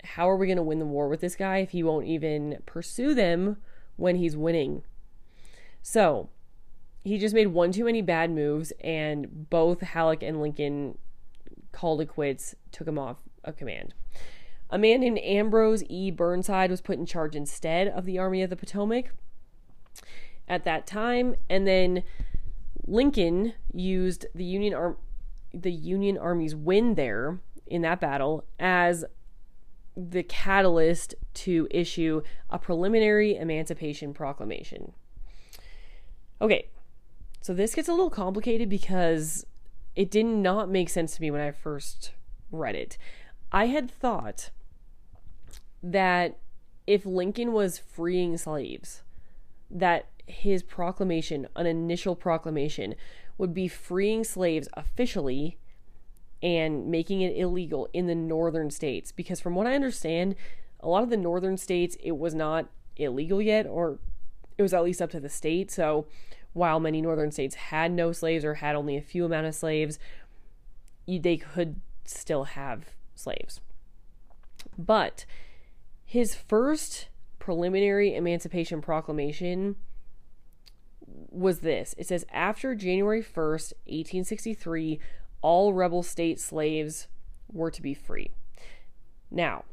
how 0.04 0.30
are 0.30 0.36
we 0.36 0.48
going 0.48 0.58
to 0.58 0.64
win 0.64 0.80
the 0.80 0.86
war 0.86 1.08
with 1.08 1.22
this 1.22 1.36
guy 1.36 1.60
if 1.60 1.70
he 1.70 1.82
won't 1.82 2.08
even 2.08 2.58
pursue 2.66 3.14
them 3.14 3.58
when 3.96 4.18
he's 4.18 4.36
winning? 4.36 4.84
So 5.82 6.30
he 7.06 7.18
just 7.18 7.34
made 7.34 7.48
one 7.48 7.72
too 7.72 7.86
many 7.86 8.02
bad 8.02 8.32
moves, 8.32 8.74
and 8.82 9.50
both 9.50 9.80
Halleck 9.82 10.24
and 10.24 10.42
Lincoln 10.42 10.98
called 11.72 12.02
it 12.02 12.10
quits, 12.10 12.56
took 12.72 12.88
him 12.88 13.00
off 13.00 13.18
of 13.44 13.56
command. 13.56 13.94
A 14.70 14.78
man 14.78 15.02
named 15.02 15.20
Ambrose 15.20 15.84
E. 15.88 16.12
Burnside 16.12 16.72
was 16.72 16.82
put 16.82 16.98
in 16.98 17.06
charge 17.06 17.36
instead 17.36 17.88
of 17.88 18.06
the 18.06 18.18
Army 18.18 18.42
of 18.42 18.50
the 18.50 18.56
Potomac 18.56 19.12
at 20.48 20.64
that 20.64 20.88
time, 20.88 21.36
and 21.50 21.68
then 21.68 22.04
Lincoln 22.86 23.54
used 23.74 24.26
the 24.34 24.44
Union 24.44 24.74
Arm 24.74 24.98
the 25.54 25.72
Union 25.72 26.18
Army's 26.18 26.56
win 26.56 26.96
there 26.96 27.40
in 27.68 27.84
that 27.84 28.00
battle 28.00 28.44
as 28.60 29.06
the 29.96 30.24
catalyst 30.24 31.14
to 31.36 31.68
issue 31.70 32.24
a 32.50 32.58
preliminary 32.58 33.36
emancipation 33.36 34.14
proclamation. 34.14 34.94
Okay, 36.42 36.70
so 37.40 37.54
this 37.54 37.76
gets 37.76 37.88
a 37.88 37.92
little 37.92 38.10
complicated 38.10 38.68
because 38.68 39.46
it 39.96 40.10
did 40.10 40.26
not 40.26 40.70
make 40.70 40.90
sense 40.90 41.16
to 41.16 41.22
me 41.22 41.30
when 41.30 41.42
I 41.42 41.52
first 41.52 42.12
read 42.52 42.76
it. 42.76 42.98
I 43.54 43.68
had 43.68 43.92
thought 43.92 44.50
that 45.84 46.40
if 46.88 47.06
Lincoln 47.06 47.54
was 47.54 47.78
freeing 47.78 48.36
slaves, 48.38 49.04
that 49.70 50.08
his 50.26 50.64
proclamation, 50.64 51.48
an 51.56 51.68
initial 51.68 52.16
proclamation, 52.16 52.96
would 53.38 53.54
be 53.54 53.68
freeing 53.68 54.24
slaves 54.24 54.68
officially 54.74 55.58
and 56.42 56.88
making 56.88 57.22
it 57.22 57.38
illegal 57.38 57.88
in 57.94 58.08
the 58.08 58.16
northern 58.16 58.72
states 58.72 59.12
because 59.12 59.40
from 59.40 59.56
what 59.56 59.68
I 59.68 59.76
understand, 59.76 60.36
a 60.80 60.90
lot 60.90 61.04
of 61.04 61.10
the 61.10 61.18
northern 61.18 61.58
states 61.58 61.96
it 62.04 62.18
was 62.18 62.34
not 62.34 62.70
illegal 62.98 63.42
yet 63.42 63.66
or 63.66 64.00
it 64.58 64.62
was 64.62 64.74
at 64.74 64.84
least 64.84 65.02
up 65.02 65.12
to 65.12 65.20
the 65.20 65.30
state. 65.30 65.72
So 65.72 66.08
while 66.54 66.80
many 66.80 67.02
northern 67.02 67.32
states 67.32 67.56
had 67.56 67.92
no 67.92 68.12
slaves 68.12 68.44
or 68.44 68.56
had 68.56 68.76
only 68.76 68.98
a 68.98 69.02
few 69.02 69.26
amount 69.26 69.48
of 69.48 69.56
slaves, 69.56 70.00
they 71.08 71.38
could 71.38 71.80
still 72.06 72.44
have 72.44 72.86
slaves. 73.16 73.62
But 74.78 75.26
his 76.06 76.36
first 76.36 77.08
preliminary 77.40 78.16
emancipation 78.16 78.82
proclamation 78.82 79.76
was 81.06 81.60
this. 81.60 81.94
It 81.98 82.08
says 82.08 82.26
after 82.32 82.76
January 82.76 83.22
1st, 83.22 83.74
1863, 83.86 85.00
all 85.42 85.74
rebel 85.74 86.04
state 86.04 86.40
slaves 86.40 87.08
were 87.52 87.72
to 87.72 87.82
be 87.82 87.94
free. 87.94 88.32
Now, 89.30 89.66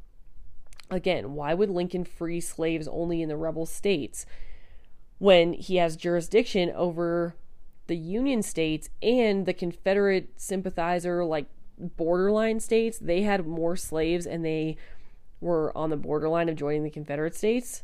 again, 0.90 1.34
why 1.34 1.54
would 1.54 1.70
Lincoln 1.70 2.04
free 2.04 2.40
slaves 2.40 2.88
only 2.88 3.22
in 3.22 3.28
the 3.28 3.36
rebel 3.36 3.66
states 3.66 4.26
when 5.18 5.52
he 5.52 5.76
has 5.76 5.96
jurisdiction 5.96 6.72
over 6.74 7.36
the 7.86 7.96
Union 7.96 8.42
states 8.42 8.88
and 9.02 9.46
the 9.46 9.52
Confederate 9.52 10.30
sympathizer, 10.36 11.24
like 11.24 11.46
borderline 11.80 12.60
states? 12.60 12.98
They 12.98 13.22
had 13.22 13.46
more 13.46 13.76
slaves 13.76 14.26
and 14.26 14.44
they 14.44 14.76
were 15.40 15.76
on 15.76 15.90
the 15.90 15.96
borderline 15.96 16.48
of 16.48 16.56
joining 16.56 16.84
the 16.84 16.90
Confederate 16.90 17.34
states. 17.34 17.82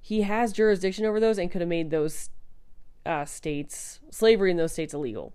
He 0.00 0.22
has 0.22 0.52
jurisdiction 0.52 1.06
over 1.06 1.18
those 1.18 1.38
and 1.38 1.50
could 1.50 1.62
have 1.62 1.68
made 1.68 1.90
those 1.90 2.28
uh, 3.06 3.24
states, 3.24 4.00
slavery 4.10 4.50
in 4.50 4.56
those 4.56 4.72
states 4.72 4.94
illegal. 4.94 5.32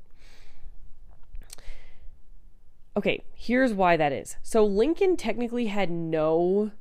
Okay, 2.96 3.24
here's 3.34 3.74
why 3.74 3.98
that 3.98 4.12
is. 4.12 4.36
So 4.44 4.66
Lincoln 4.66 5.16
technically 5.16 5.68
had 5.68 5.90
no 5.90 6.72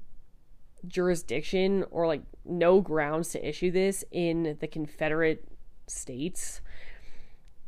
jurisdiction 0.86 1.84
or 1.90 2.06
like 2.06 2.22
no 2.44 2.80
grounds 2.80 3.30
to 3.30 3.48
issue 3.48 3.70
this 3.70 4.04
in 4.10 4.56
the 4.60 4.66
Confederate 4.66 5.46
states. 5.86 6.60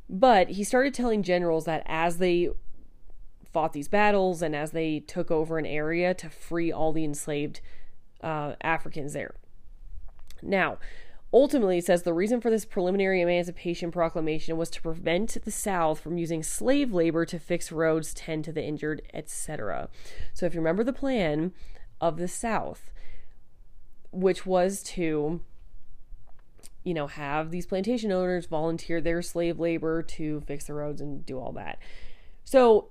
But 0.09 0.51
he 0.51 0.65
started 0.65 0.95
telling 0.95 1.23
generals 1.23 1.65
that 1.67 1.83
as 1.87 2.19
they 2.19 2.51
fought 3.53 3.73
these 3.73 3.89
battles 3.89 4.43
and 4.43 4.55
as 4.55 4.71
they 4.71 5.01
took 5.01 5.31
over 5.31 5.59
an 5.59 5.67
area 5.67 6.15
to 6.15 6.31
free 6.31 6.71
all 6.71 6.93
the 6.93 7.05
enslaved 7.05 7.61
uh, 8.23 8.55
Africans 8.63 9.13
there. 9.13 9.35
Now, 10.43 10.79
Ultimately, 11.33 11.79
it 11.79 11.85
says 11.85 12.03
the 12.03 12.13
reason 12.13 12.41
for 12.41 12.51
this 12.51 12.65
preliminary 12.65 13.21
Emancipation 13.21 13.93
Proclamation 13.93 14.57
was 14.57 14.69
to 14.71 14.83
prevent 14.83 15.37
the 15.45 15.51
South 15.53 16.01
from 16.01 16.19
using 16.19 16.43
slave 16.43 16.93
labor 16.93 17.25
to 17.25 17.39
fix 17.39 17.71
roads, 17.71 18.13
tend 18.13 18.45
to 18.45 18.53
the 18.53 18.65
injured, 18.65 19.03
etc. 19.15 19.89
So, 20.35 20.45
if 20.45 20.55
you 20.55 20.61
remember 20.61 20.83
the 20.83 20.93
plan 20.93 21.53
of 22.01 22.17
the 22.17 22.27
South, 22.27 22.91
which 24.11 24.45
was 24.45 24.83
to, 24.83 25.41
you 26.83 26.95
know, 26.95 27.07
have 27.07 27.53
these 27.53 27.67
plantation 27.67 28.11
owners 28.11 28.47
volunteer 28.47 29.01
their 29.01 29.23
slave 29.23 29.61
labor 29.61 30.03
to 30.03 30.41
fix 30.41 30.65
the 30.65 30.75
roads 30.75 31.01
and 31.01 31.25
do 31.25 31.39
all 31.39 31.53
that. 31.53 31.79
So, 32.43 32.89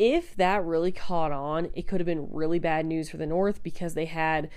if 0.00 0.34
that 0.36 0.64
really 0.64 0.92
caught 0.92 1.30
on, 1.30 1.68
it 1.74 1.86
could 1.86 2.00
have 2.00 2.06
been 2.06 2.32
really 2.32 2.58
bad 2.58 2.86
news 2.86 3.10
for 3.10 3.18
the 3.18 3.26
North 3.26 3.62
because 3.62 3.92
they 3.92 4.06
had 4.06 4.48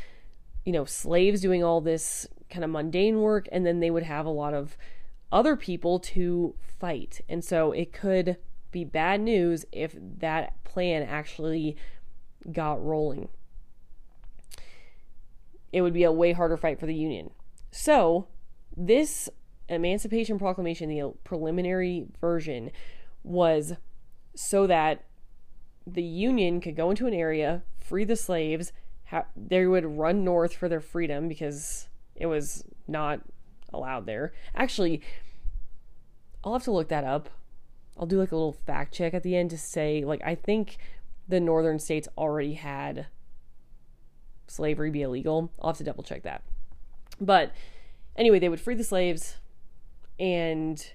you 0.66 0.72
know, 0.72 0.86
slaves 0.86 1.42
doing 1.42 1.64
all 1.64 1.82
this 1.82 2.28
kind 2.50 2.64
of 2.64 2.70
mundane 2.70 3.20
work, 3.20 3.48
and 3.52 3.66
then 3.66 3.80
they 3.80 3.92
would 3.92 4.04
have 4.04 4.26
a 4.26 4.30
lot 4.30 4.54
of 4.54 4.78
other 5.32 5.56
people 5.56 6.00
to 6.00 6.56
fight. 6.80 7.22
And 7.28 7.44
so 7.44 7.72
it 7.72 7.92
could 7.92 8.38
be 8.72 8.84
bad 8.84 9.22
news 9.22 9.66
if 9.72 9.96
that 10.20 10.64
plan 10.64 11.04
actually 11.04 11.76
got 12.52 12.84
rolling. 12.84 13.30
it 15.72 15.82
would 15.82 15.94
be 15.94 16.04
a 16.04 16.12
way 16.12 16.34
harder 16.34 16.56
fight 16.56 16.80
for 16.80 16.86
the 16.86 16.94
Union. 16.94 17.32
So, 17.72 18.28
this 18.78 19.28
Emancipation 19.68 20.38
Proclamation, 20.38 20.88
the 20.88 21.14
preliminary 21.24 22.06
version, 22.22 22.72
was 23.24 23.74
so 24.36 24.68
that 24.68 25.04
the 25.86 26.04
Union 26.04 26.62
could 26.62 26.76
go 26.76 26.90
into 26.90 27.08
an 27.08 27.14
area, 27.14 27.64
free 27.80 28.04
the 28.04 28.16
slaves, 28.16 28.72
ha- 29.06 29.26
they 29.36 29.66
would 29.66 29.86
run 29.86 30.24
north 30.24 30.56
for 30.56 30.70
their 30.70 30.80
freedom 30.80 31.28
because 31.28 31.88
it 32.16 32.26
was 32.28 32.64
not 32.88 33.22
allowed 33.74 34.06
there. 34.06 34.34
Actually, 34.56 35.02
I'll 36.44 36.54
have 36.54 36.64
to 36.64 36.72
look 36.72 36.90
that 36.90 37.04
up. 37.04 37.30
I'll 37.98 38.06
do 38.06 38.20
like 38.20 38.32
a 38.32 38.36
little 38.36 38.54
fact 38.54 38.94
check 38.94 39.14
at 39.14 39.24
the 39.24 39.36
end 39.36 39.50
to 39.52 39.58
say, 39.58 40.04
like, 40.04 40.22
I 40.24 40.36
think 40.36 40.78
the 41.28 41.40
northern 41.40 41.80
states 41.80 42.08
already 42.18 42.54
had 42.54 43.08
slavery 44.48 44.90
be 44.90 45.02
illegal. 45.02 45.52
I'll 45.62 45.70
have 45.70 45.78
to 45.78 45.84
double 45.84 46.04
check 46.04 46.24
that. 46.24 46.44
But 47.22 47.54
anyway, 48.16 48.40
they 48.40 48.50
would 48.50 48.60
free 48.60 48.76
the 48.76 48.84
slaves, 48.84 49.38
and 50.20 50.86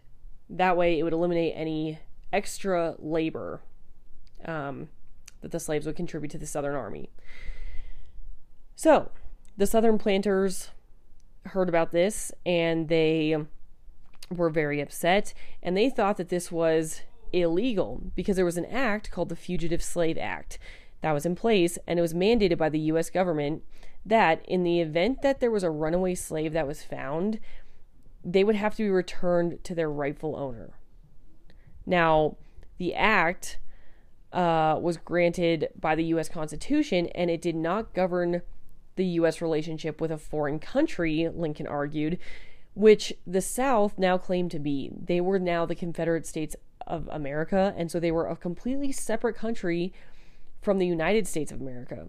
that 0.50 0.76
way 0.76 0.98
it 0.98 1.02
would 1.02 1.12
eliminate 1.12 1.54
any 1.56 1.98
extra 2.32 2.94
labor 2.98 3.60
um, 4.44 4.88
that 5.40 5.50
the 5.50 5.60
slaves 5.60 5.86
would 5.86 5.96
contribute 5.96 6.30
to 6.30 6.38
the 6.38 6.46
Southern 6.46 6.74
Army. 6.74 7.10
So 8.76 9.10
the 9.56 9.66
Southern 9.66 9.98
planters 9.98 10.70
heard 11.46 11.68
about 11.68 11.90
this 11.90 12.32
and 12.44 12.88
they 12.88 13.36
were 14.30 14.50
very 14.50 14.80
upset 14.80 15.32
and 15.62 15.76
they 15.76 15.90
thought 15.90 16.16
that 16.18 16.28
this 16.28 16.52
was 16.52 17.02
illegal 17.32 18.02
because 18.14 18.36
there 18.36 18.44
was 18.44 18.56
an 18.56 18.66
act 18.66 19.10
called 19.10 19.28
the 19.28 19.36
Fugitive 19.36 19.82
Slave 19.82 20.18
Act 20.18 20.58
that 21.00 21.12
was 21.12 21.26
in 21.26 21.34
place 21.34 21.78
and 21.86 21.98
it 21.98 22.02
was 22.02 22.14
mandated 22.14 22.58
by 22.58 22.68
the 22.68 22.78
US 22.80 23.10
government 23.10 23.62
that 24.04 24.44
in 24.46 24.62
the 24.62 24.80
event 24.80 25.22
that 25.22 25.40
there 25.40 25.50
was 25.50 25.62
a 25.62 25.70
runaway 25.70 26.14
slave 26.14 26.52
that 26.52 26.66
was 26.66 26.82
found, 26.82 27.40
they 28.24 28.44
would 28.44 28.56
have 28.56 28.74
to 28.76 28.84
be 28.84 28.90
returned 28.90 29.62
to 29.64 29.74
their 29.74 29.90
rightful 29.90 30.36
owner. 30.36 30.70
Now, 31.84 32.36
the 32.78 32.94
act 32.94 33.58
uh, 34.32 34.78
was 34.80 34.96
granted 34.96 35.68
by 35.78 35.94
the 35.94 36.04
US 36.04 36.28
Constitution 36.28 37.06
and 37.14 37.30
it 37.30 37.40
did 37.40 37.56
not 37.56 37.94
govern 37.94 38.42
the 38.96 39.04
US 39.04 39.40
relationship 39.40 40.00
with 40.00 40.10
a 40.10 40.18
foreign 40.18 40.58
country, 40.58 41.28
Lincoln 41.32 41.66
argued, 41.66 42.18
which 42.74 43.12
the 43.26 43.40
South 43.40 43.98
now 43.98 44.18
claimed 44.18 44.50
to 44.50 44.58
be. 44.58 44.90
They 44.92 45.20
were 45.20 45.38
now 45.38 45.64
the 45.64 45.74
Confederate 45.74 46.26
States 46.26 46.54
of 46.86 47.08
America, 47.10 47.74
and 47.76 47.90
so 47.90 48.00
they 48.00 48.10
were 48.10 48.26
a 48.26 48.36
completely 48.36 48.92
separate 48.92 49.36
country 49.36 49.92
from 50.60 50.78
the 50.78 50.86
United 50.86 51.26
States 51.26 51.52
of 51.52 51.60
America. 51.60 52.08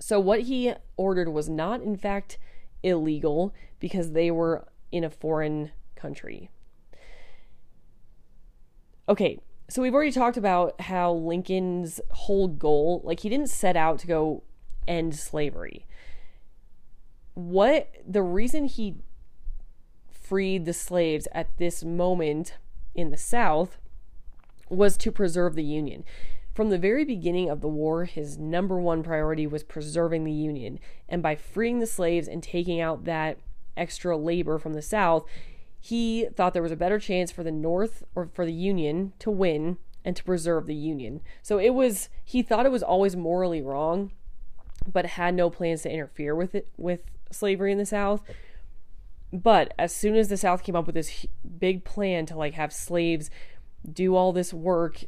So, 0.00 0.18
what 0.18 0.42
he 0.42 0.72
ordered 0.96 1.28
was 1.28 1.48
not, 1.48 1.82
in 1.82 1.96
fact, 1.96 2.38
illegal 2.82 3.54
because 3.78 4.12
they 4.12 4.30
were 4.30 4.66
in 4.90 5.04
a 5.04 5.10
foreign 5.10 5.70
country. 5.96 6.50
Okay, 9.08 9.38
so 9.68 9.82
we've 9.82 9.94
already 9.94 10.12
talked 10.12 10.36
about 10.36 10.80
how 10.82 11.12
Lincoln's 11.12 12.00
whole 12.10 12.48
goal, 12.48 13.00
like, 13.04 13.20
he 13.20 13.28
didn't 13.28 13.48
set 13.48 13.76
out 13.76 13.98
to 14.00 14.06
go 14.06 14.42
end 14.86 15.16
slavery. 15.16 15.86
What 17.34 17.90
the 18.06 18.22
reason 18.22 18.66
he 18.66 18.96
freed 20.10 20.64
the 20.64 20.72
slaves 20.72 21.26
at 21.32 21.56
this 21.58 21.82
moment 21.82 22.54
in 22.94 23.10
the 23.10 23.16
South 23.16 23.78
was 24.68 24.96
to 24.98 25.10
preserve 25.10 25.54
the 25.54 25.64
Union. 25.64 26.04
From 26.54 26.70
the 26.70 26.78
very 26.78 27.04
beginning 27.04 27.50
of 27.50 27.60
the 27.60 27.68
war, 27.68 28.04
his 28.04 28.38
number 28.38 28.78
one 28.78 29.02
priority 29.02 29.46
was 29.46 29.64
preserving 29.64 30.24
the 30.24 30.32
Union. 30.32 30.78
And 31.08 31.22
by 31.22 31.34
freeing 31.34 31.80
the 31.80 31.86
slaves 31.86 32.28
and 32.28 32.42
taking 32.42 32.80
out 32.80 33.04
that 33.04 33.38
extra 33.76 34.16
labor 34.16 34.58
from 34.58 34.74
the 34.74 34.82
South, 34.82 35.24
he 35.84 36.28
thought 36.34 36.54
there 36.54 36.62
was 36.62 36.72
a 36.72 36.76
better 36.76 36.98
chance 36.98 37.30
for 37.30 37.42
the 37.42 37.52
North 37.52 38.04
or 38.14 38.30
for 38.32 38.46
the 38.46 38.54
Union 38.54 39.12
to 39.18 39.30
win 39.30 39.76
and 40.02 40.16
to 40.16 40.24
preserve 40.24 40.66
the 40.66 40.74
Union. 40.74 41.20
So 41.42 41.58
it 41.58 41.74
was, 41.74 42.08
he 42.24 42.40
thought 42.40 42.64
it 42.64 42.72
was 42.72 42.82
always 42.82 43.14
morally 43.16 43.60
wrong, 43.60 44.10
but 44.90 45.04
had 45.04 45.34
no 45.34 45.50
plans 45.50 45.82
to 45.82 45.92
interfere 45.92 46.34
with 46.34 46.54
it, 46.54 46.70
with 46.78 47.00
slavery 47.30 47.70
in 47.70 47.76
the 47.76 47.84
South. 47.84 48.22
But 49.30 49.74
as 49.78 49.94
soon 49.94 50.16
as 50.16 50.28
the 50.28 50.38
South 50.38 50.62
came 50.62 50.74
up 50.74 50.86
with 50.86 50.94
this 50.94 51.26
big 51.58 51.84
plan 51.84 52.24
to 52.26 52.34
like 52.38 52.54
have 52.54 52.72
slaves 52.72 53.28
do 53.86 54.16
all 54.16 54.32
this 54.32 54.54
work 54.54 55.04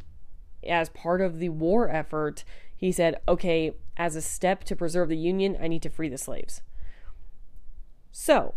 as 0.69 0.91
part 0.91 1.23
of 1.23 1.39
the 1.39 1.49
war 1.49 1.89
effort, 1.89 2.45
he 2.77 2.93
said, 2.93 3.19
okay, 3.27 3.73
as 3.97 4.15
a 4.15 4.21
step 4.21 4.62
to 4.65 4.77
preserve 4.77 5.09
the 5.09 5.17
Union, 5.17 5.57
I 5.59 5.69
need 5.69 5.81
to 5.85 5.89
free 5.89 6.11
the 6.11 6.19
slaves. 6.19 6.61
So, 8.12 8.55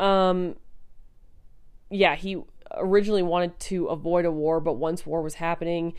um, 0.00 0.56
yeah, 1.90 2.14
he 2.14 2.42
originally 2.74 3.22
wanted 3.22 3.58
to 3.60 3.86
avoid 3.86 4.24
a 4.24 4.32
war, 4.32 4.60
but 4.60 4.74
once 4.74 5.06
war 5.06 5.22
was 5.22 5.34
happening, 5.34 5.94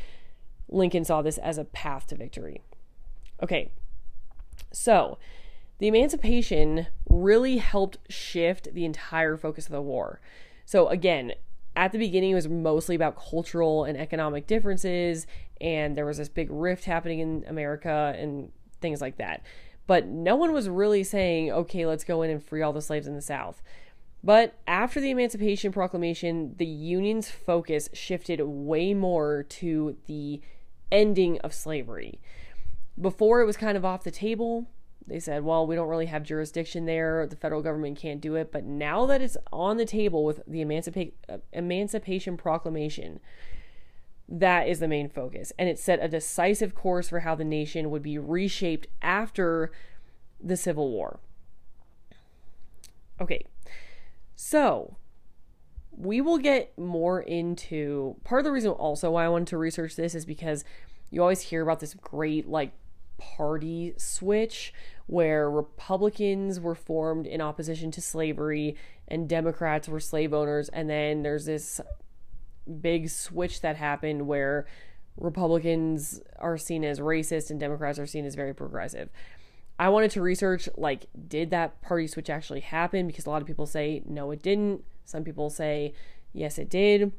Lincoln 0.68 1.04
saw 1.04 1.22
this 1.22 1.38
as 1.38 1.58
a 1.58 1.66
path 1.66 2.08
to 2.08 2.16
victory. 2.16 2.62
Okay, 3.42 3.72
so 4.72 5.18
the 5.80 5.88
emancipation 5.88 6.88
really 7.10 7.58
helped 7.58 7.98
shift 8.10 8.74
the 8.74 8.86
entire 8.86 9.38
focus 9.38 9.66
of 9.66 9.72
the 9.72 9.82
war. 9.82 10.20
So, 10.66 10.88
again, 10.90 11.34
at 11.76 11.92
the 11.92 11.98
beginning, 11.98 12.32
it 12.32 12.36
was 12.36 12.48
mostly 12.48 12.96
about 12.96 13.18
cultural 13.18 13.86
and 13.86 13.98
economic 13.98 14.46
differences, 14.46 15.26
and 15.62 15.96
there 15.96 16.06
was 16.06 16.18
this 16.18 16.30
big 16.30 16.50
rift 16.52 16.86
happening 16.86 17.20
in 17.20 17.46
America 17.48 18.14
and 18.18 18.52
things 18.82 19.02
like 19.02 19.18
that. 19.18 19.44
But 19.88 20.06
no 20.06 20.36
one 20.36 20.52
was 20.52 20.70
really 20.70 21.04
saying, 21.04 21.52
okay, 21.52 21.86
let's 21.86 22.04
go 22.04 22.22
in 22.22 22.30
and 22.30 22.44
free 22.44 22.62
all 22.62 22.74
the 22.74 22.82
slaves 22.82 23.08
in 23.08 23.16
the 23.16 23.22
South. 23.22 23.62
But 24.24 24.58
after 24.68 25.00
the 25.00 25.12
Emancipation 25.12 25.72
Proclamation, 25.72 26.56
the 26.58 26.66
Union's 26.66 27.30
focus 27.30 27.90
shifted 27.94 28.42
way 28.42 28.94
more 28.94 29.44
to 29.44 29.98
the 30.08 30.42
ending 30.92 31.40
of 31.40 31.54
slavery. 31.54 32.20
Before 33.00 33.42
it 33.42 33.46
was 33.46 33.56
kind 33.56 33.78
of 33.78 33.86
off 33.86 34.04
the 34.04 34.12
table, 34.12 34.68
they 35.08 35.20
said, 35.20 35.44
well, 35.44 35.66
we 35.66 35.76
don't 35.76 35.88
really 35.88 36.08
have 36.08 36.24
jurisdiction 36.24 36.86
there. 36.86 37.26
The 37.26 37.36
federal 37.36 37.62
government 37.62 37.98
can't 37.98 38.22
do 38.22 38.36
it. 38.36 38.52
But 38.52 38.66
now 38.66 39.06
that 39.06 39.22
it's 39.22 39.38
on 39.52 39.78
the 39.78 39.86
table 39.86 40.24
with 40.26 40.42
the 40.46 40.64
Emancipa- 40.64 41.14
Emancipation 41.54 42.38
Proclamation, 42.38 43.20
that 44.28 44.68
is 44.68 44.80
the 44.80 44.88
main 44.88 45.10
focus. 45.10 45.52
And 45.58 45.68
it 45.68 45.80
set 45.80 46.04
a 46.04 46.08
decisive 46.08 46.76
course 46.76 47.10
for 47.10 47.22
how 47.22 47.36
the 47.36 47.46
nation 47.46 47.90
would 47.90 48.04
be 48.04 48.20
reshaped 48.20 48.88
after 49.02 49.72
the 50.42 50.58
Civil 50.58 50.92
War. 50.92 51.20
Okay, 53.20 53.46
so 54.42 54.96
we 55.92 56.22
will 56.22 56.38
get 56.38 56.72
more 56.80 57.20
into 57.20 58.16
part 58.24 58.40
of 58.40 58.46
the 58.46 58.52
reason 58.54 58.72
also 58.72 59.12
why 59.12 59.26
I 59.26 59.28
wanted 59.28 59.50
to 59.50 59.58
research 59.58 59.98
this 59.98 60.16
is 60.16 60.26
because 60.26 60.64
you 61.12 61.22
always 61.22 61.42
hear 61.42 61.62
about 61.62 61.82
this 61.82 61.94
great 61.94 62.48
like 62.48 62.72
party 63.18 63.96
switch 63.98 64.74
where 65.08 65.52
Republicans 65.52 66.58
were 66.58 66.74
formed 66.74 67.28
in 67.28 67.42
opposition 67.42 67.92
to 67.92 68.02
slavery 68.02 68.78
and 69.10 69.28
Democrats 69.28 69.90
were 69.90 70.00
slave 70.00 70.34
owners. 70.34 70.70
And 70.70 70.90
then 70.90 71.22
there's 71.22 71.44
this 71.44 71.82
big 72.80 73.10
switch 73.10 73.60
that 73.60 73.76
happened 73.76 74.26
where 74.26 74.68
Republicans 75.18 76.22
are 76.38 76.58
seen 76.58 76.86
as 76.86 77.02
racist 77.02 77.50
and 77.50 77.60
Democrats 77.60 78.00
are 78.00 78.08
seen 78.08 78.24
as 78.24 78.36
very 78.36 78.56
progressive. 78.56 79.10
I 79.80 79.88
wanted 79.88 80.12
to 80.12 80.22
research 80.22 80.68
like 80.76 81.06
did 81.28 81.52
that 81.52 81.82
party 81.82 82.06
switch 82.06 82.30
actually 82.30 82.60
happen 82.60 83.08
because 83.08 83.26
a 83.26 83.30
lot 83.30 83.42
of 83.42 83.48
people 83.48 83.66
say 83.66 84.04
no 84.06 84.30
it 84.32 84.44
didn't. 84.44 84.84
Some 85.06 85.24
people 85.24 85.50
say 85.50 85.94
yes 86.34 86.60
it 86.60 86.70
did. 86.70 87.14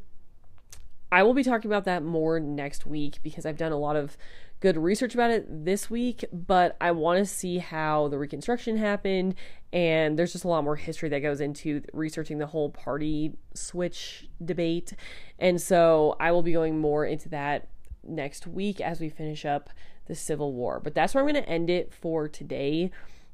I 1.10 1.22
will 1.22 1.34
be 1.34 1.42
talking 1.42 1.70
about 1.70 1.86
that 1.86 2.04
more 2.04 2.38
next 2.38 2.86
week 2.86 3.18
because 3.22 3.44
I've 3.44 3.56
done 3.56 3.72
a 3.72 3.78
lot 3.78 3.96
of 3.96 4.16
good 4.60 4.76
research 4.76 5.14
about 5.14 5.30
it 5.30 5.64
this 5.64 5.88
week, 5.88 6.24
but 6.32 6.76
I 6.80 6.92
want 6.92 7.18
to 7.18 7.24
see 7.24 7.58
how 7.58 8.08
the 8.08 8.18
Reconstruction 8.18 8.76
happened. 8.76 9.34
And 9.72 10.18
there's 10.18 10.32
just 10.32 10.44
a 10.44 10.48
lot 10.48 10.62
more 10.62 10.76
history 10.76 11.08
that 11.08 11.20
goes 11.20 11.40
into 11.40 11.82
researching 11.92 12.38
the 12.38 12.46
whole 12.46 12.70
party 12.70 13.32
switch 13.54 14.28
debate. 14.44 14.92
And 15.38 15.60
so 15.60 16.14
I 16.20 16.30
will 16.30 16.42
be 16.42 16.52
going 16.52 16.78
more 16.78 17.06
into 17.06 17.28
that 17.30 17.68
next 18.04 18.46
week 18.46 18.80
as 18.80 19.00
we 19.00 19.08
finish 19.08 19.44
up 19.44 19.70
the 20.10 20.16
Civil 20.16 20.52
War. 20.52 20.80
But 20.82 20.92
that's 20.92 21.14
where 21.14 21.22
I'm 21.22 21.30
going 21.32 21.40
to 21.40 21.48
end 21.48 21.70
it 21.70 21.94
for 21.94 22.28
today 22.28 22.90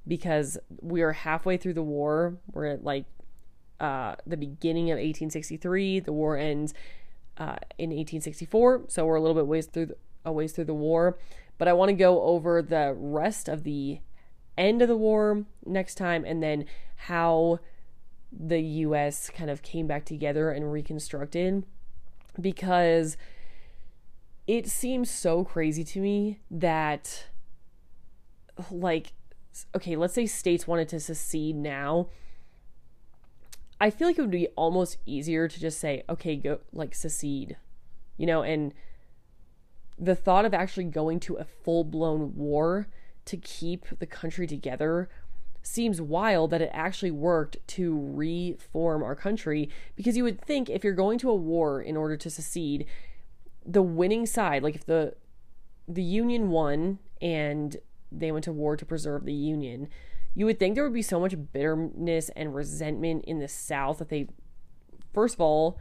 because 0.07 0.59
we 0.83 1.01
are 1.01 1.13
halfway 1.13 1.57
through 1.57 1.73
the 1.73 1.83
war. 1.83 2.37
We're 2.53 2.67
at 2.67 2.85
like 2.85 3.07
uh, 3.81 4.17
the 4.27 4.37
beginning 4.37 4.91
of 4.91 4.97
1863. 4.97 6.01
The 6.01 6.13
war 6.13 6.37
ends 6.37 6.75
uh, 7.39 7.57
in 7.79 7.91
1864, 7.91 8.85
so 8.89 9.07
we're 9.07 9.17
a 9.17 9.21
little 9.21 9.35
bit 9.35 9.47
ways 9.47 9.67
through 9.67 9.87
the, 9.87 9.97
a 10.27 10.33
ways 10.33 10.53
through 10.53 10.67
the 10.67 10.75
war. 10.75 11.19
But 11.57 11.67
I 11.67 11.73
want 11.73 11.89
to 11.89 11.95
go 11.95 12.23
over 12.23 12.61
the 12.61 12.95
rest 12.95 13.49
of 13.49 13.65
the 13.65 14.01
end 14.59 14.83
of 14.83 14.89
the 14.89 14.97
war 14.97 15.47
next 15.65 15.95
time 15.95 16.27
and 16.27 16.43
then 16.43 16.67
how 16.97 17.61
the 18.31 18.61
US 18.61 19.31
kind 19.31 19.49
of 19.49 19.63
came 19.63 19.87
back 19.87 20.05
together 20.05 20.51
and 20.51 20.71
reconstructed 20.71 21.65
because 22.39 23.17
it 24.47 24.69
seems 24.69 25.11
so 25.11 25.45
crazy 25.45 25.85
to 25.85 26.01
me 26.01 26.41
that 26.51 27.27
like 28.71 29.13
okay, 29.75 29.97
let's 29.97 30.15
say 30.15 30.27
states 30.27 30.67
wanted 30.67 30.89
to 30.89 31.01
secede 31.01 31.57
now. 31.57 32.09
I 33.81 33.91
feel 33.91 34.09
like 34.09 34.19
it 34.19 34.23
would 34.23 34.31
be 34.31 34.49
almost 34.49 34.99
easier 35.07 35.49
to 35.49 35.61
just 35.61 35.79
say, 35.79 36.03
okay, 36.09 36.37
go 36.37 36.61
like 36.73 36.95
secede, 36.95 37.57
you 38.17 38.27
know, 38.27 38.43
and 38.43 38.73
the 39.99 40.15
thought 40.15 40.45
of 40.45 40.55
actually 40.55 40.85
going 40.85 41.21
to 41.21 41.37
a 41.37 41.45
full 41.45 41.85
blown 41.85 42.35
war 42.37 42.89
to 43.27 43.37
keep 43.37 43.87
the 43.99 44.07
country 44.07 44.47
together 44.47 45.09
seems 45.63 46.01
wild 46.01 46.51
that 46.51 46.63
it 46.63 46.71
actually 46.73 47.11
worked 47.11 47.57
to 47.67 47.99
reform 48.13 49.03
our 49.03 49.17
country 49.17 49.69
because 49.97 50.17
you 50.17 50.23
would 50.23 50.41
think 50.41 50.71
if 50.71 50.85
you're 50.85 50.93
going 50.93 51.19
to 51.19 51.29
a 51.29 51.35
war 51.35 51.83
in 51.83 51.97
order 51.97 52.17
to 52.17 52.31
secede 52.31 52.87
the 53.67 53.83
winning 53.83 54.27
side 54.27 54.63
like 54.63 54.75
if 54.75 54.87
the 54.87 55.15
the 55.89 56.03
union 56.03 56.51
won 56.51 56.99
and 57.21 57.77
they 58.13 58.31
went 58.31 58.45
to 58.45 58.53
war 58.53 58.77
to 58.77 58.87
preserve 58.87 59.25
the 59.25 59.33
union 59.33 59.89
you 60.35 60.47
would 60.47 60.59
think 60.59 60.75
there 60.75 60.85
would 60.85 60.93
be 60.93 61.03
so 61.03 61.19
much 61.19 61.35
bitterness 61.53 62.31
and 62.37 62.55
resentment 62.55 63.25
in 63.25 63.39
the 63.39 63.49
south 63.49 63.99
that 63.99 64.09
they 64.09 64.29
first 65.13 65.35
of 65.35 65.41
all 65.41 65.79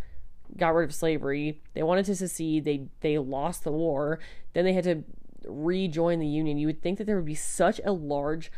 got 0.57 0.73
rid 0.73 0.89
of 0.89 0.95
slavery. 0.95 1.61
They 1.73 1.83
wanted 1.83 2.05
to 2.05 2.15
secede. 2.15 2.65
They 2.65 2.87
they 3.01 3.17
lost 3.17 3.63
the 3.63 3.71
war. 3.71 4.19
Then 4.53 4.65
they 4.65 4.73
had 4.73 4.83
to 4.85 5.03
rejoin 5.47 6.19
the 6.19 6.27
union. 6.27 6.57
You 6.57 6.67
would 6.67 6.81
think 6.81 6.97
that 6.97 7.05
there 7.05 7.15
would 7.15 7.25
be 7.25 7.35
such 7.35 7.79
a 7.83 7.91
large 7.91 8.51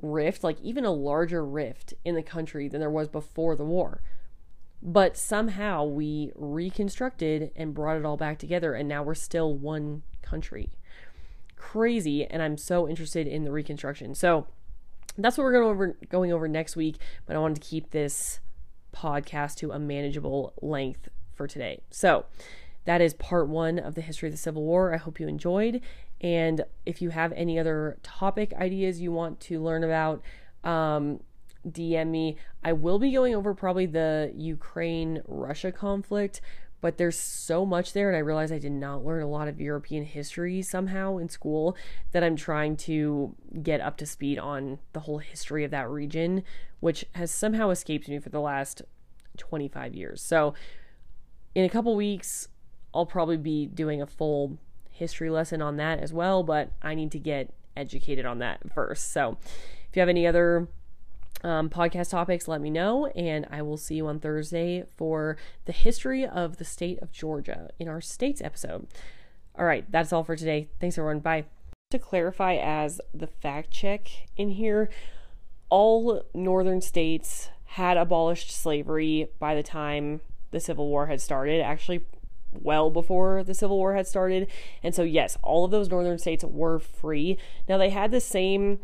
rift, 0.00 0.42
like 0.44 0.60
even 0.60 0.84
a 0.84 0.92
larger 0.92 1.44
rift 1.44 1.94
in 2.04 2.14
the 2.14 2.22
country 2.22 2.68
than 2.68 2.80
there 2.80 2.90
was 2.90 3.08
before 3.08 3.56
the 3.56 3.64
war. 3.64 4.02
But 4.82 5.16
somehow 5.16 5.84
we 5.84 6.32
reconstructed 6.34 7.52
and 7.54 7.72
brought 7.72 7.98
it 7.98 8.04
all 8.04 8.16
back 8.16 8.38
together, 8.38 8.74
and 8.74 8.88
now 8.88 9.02
we're 9.02 9.14
still 9.14 9.54
one 9.54 10.02
country. 10.22 10.70
Crazy, 11.56 12.26
and 12.26 12.42
I'm 12.42 12.58
so 12.58 12.88
interested 12.88 13.28
in 13.28 13.44
the 13.44 13.52
reconstruction. 13.52 14.16
So 14.16 14.48
that's 15.16 15.38
what 15.38 15.44
we're 15.44 15.52
going 15.52 15.70
over 15.70 15.96
going 16.08 16.32
over 16.32 16.48
next 16.48 16.74
week. 16.74 16.96
But 17.26 17.36
I 17.36 17.38
wanted 17.38 17.62
to 17.62 17.68
keep 17.68 17.90
this 17.90 18.40
podcast 18.92 19.56
to 19.56 19.70
a 19.70 19.78
manageable 19.78 20.52
length 20.60 21.08
for 21.32 21.46
today. 21.46 21.82
So 21.90 22.26
that 22.84 23.00
is 23.00 23.14
part 23.14 23.48
one 23.48 23.78
of 23.78 23.94
the 23.94 24.00
history 24.00 24.28
of 24.28 24.32
the 24.32 24.38
Civil 24.38 24.62
War. 24.62 24.92
I 24.92 24.96
hope 24.96 25.20
you 25.20 25.28
enjoyed. 25.28 25.80
And 26.20 26.64
if 26.86 27.00
you 27.00 27.10
have 27.10 27.32
any 27.32 27.58
other 27.58 27.98
topic 28.02 28.52
ideas 28.54 29.00
you 29.00 29.12
want 29.12 29.40
to 29.40 29.60
learn 29.60 29.84
about, 29.84 30.22
um, 30.64 31.20
DM 31.68 32.08
me. 32.08 32.36
I 32.62 32.72
will 32.72 32.98
be 32.98 33.12
going 33.12 33.34
over 33.34 33.54
probably 33.54 33.86
the 33.86 34.32
Ukraine 34.34 35.22
Russia 35.26 35.72
conflict, 35.72 36.40
but 36.80 36.98
there's 36.98 37.18
so 37.18 37.64
much 37.64 37.92
there. 37.92 38.08
And 38.08 38.16
I 38.16 38.20
realize 38.20 38.50
I 38.50 38.58
did 38.58 38.72
not 38.72 39.04
learn 39.04 39.22
a 39.22 39.28
lot 39.28 39.48
of 39.48 39.60
European 39.60 40.04
history 40.04 40.62
somehow 40.62 41.18
in 41.18 41.28
school 41.28 41.76
that 42.12 42.24
I'm 42.24 42.36
trying 42.36 42.76
to 42.78 43.34
get 43.62 43.80
up 43.80 43.96
to 43.98 44.06
speed 44.06 44.38
on 44.38 44.78
the 44.92 45.00
whole 45.00 45.18
history 45.18 45.64
of 45.64 45.70
that 45.70 45.88
region, 45.88 46.42
which 46.80 47.04
has 47.14 47.30
somehow 47.30 47.70
escaped 47.70 48.08
me 48.08 48.18
for 48.18 48.30
the 48.30 48.40
last 48.40 48.82
25 49.36 49.94
years. 49.94 50.20
So, 50.20 50.54
in 51.54 51.64
a 51.64 51.68
couple 51.68 51.94
weeks, 51.94 52.48
I'll 52.94 53.06
probably 53.06 53.36
be 53.36 53.66
doing 53.66 54.00
a 54.00 54.06
full 54.06 54.58
history 54.90 55.30
lesson 55.30 55.60
on 55.62 55.76
that 55.76 55.98
as 55.98 56.12
well, 56.12 56.42
but 56.42 56.70
I 56.82 56.94
need 56.94 57.10
to 57.12 57.18
get 57.18 57.52
educated 57.76 58.26
on 58.26 58.38
that 58.38 58.60
first. 58.72 59.12
So 59.12 59.38
if 59.42 59.96
you 59.96 60.00
have 60.00 60.08
any 60.08 60.26
other 60.26 60.68
um, 61.42 61.68
podcast 61.68 62.10
topics, 62.10 62.48
let 62.48 62.60
me 62.60 62.70
know, 62.70 63.06
and 63.08 63.46
I 63.50 63.62
will 63.62 63.76
see 63.76 63.96
you 63.96 64.06
on 64.06 64.20
Thursday 64.20 64.84
for 64.96 65.36
the 65.64 65.72
history 65.72 66.26
of 66.26 66.56
the 66.56 66.64
state 66.64 67.00
of 67.02 67.12
Georgia 67.12 67.70
in 67.78 67.88
our 67.88 68.00
states 68.00 68.40
episode. 68.40 68.86
All 69.56 69.64
right, 69.64 69.84
that's 69.90 70.12
all 70.12 70.24
for 70.24 70.36
today. 70.36 70.68
Thanks, 70.80 70.96
everyone. 70.96 71.20
Bye. 71.20 71.44
To 71.90 71.98
clarify, 71.98 72.54
as 72.54 73.00
the 73.12 73.26
fact 73.26 73.70
check 73.70 74.08
in 74.36 74.50
here, 74.50 74.88
all 75.68 76.24
northern 76.34 76.80
states 76.80 77.50
had 77.64 77.96
abolished 77.96 78.50
slavery 78.50 79.28
by 79.38 79.54
the 79.54 79.62
time 79.62 80.20
the 80.50 80.60
Civil 80.60 80.88
War 80.88 81.06
had 81.06 81.20
started. 81.20 81.60
Actually, 81.60 82.02
well 82.52 82.90
before 82.90 83.42
the 83.42 83.54
Civil 83.54 83.78
War 83.78 83.94
had 83.94 84.06
started. 84.06 84.48
And 84.82 84.94
so, 84.94 85.02
yes, 85.02 85.36
all 85.42 85.64
of 85.64 85.70
those 85.70 85.88
northern 85.88 86.18
states 86.18 86.44
were 86.44 86.78
free. 86.78 87.38
Now, 87.68 87.78
they 87.78 87.90
had 87.90 88.10
the 88.10 88.20
same 88.20 88.80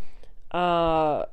uh, 0.51 1.25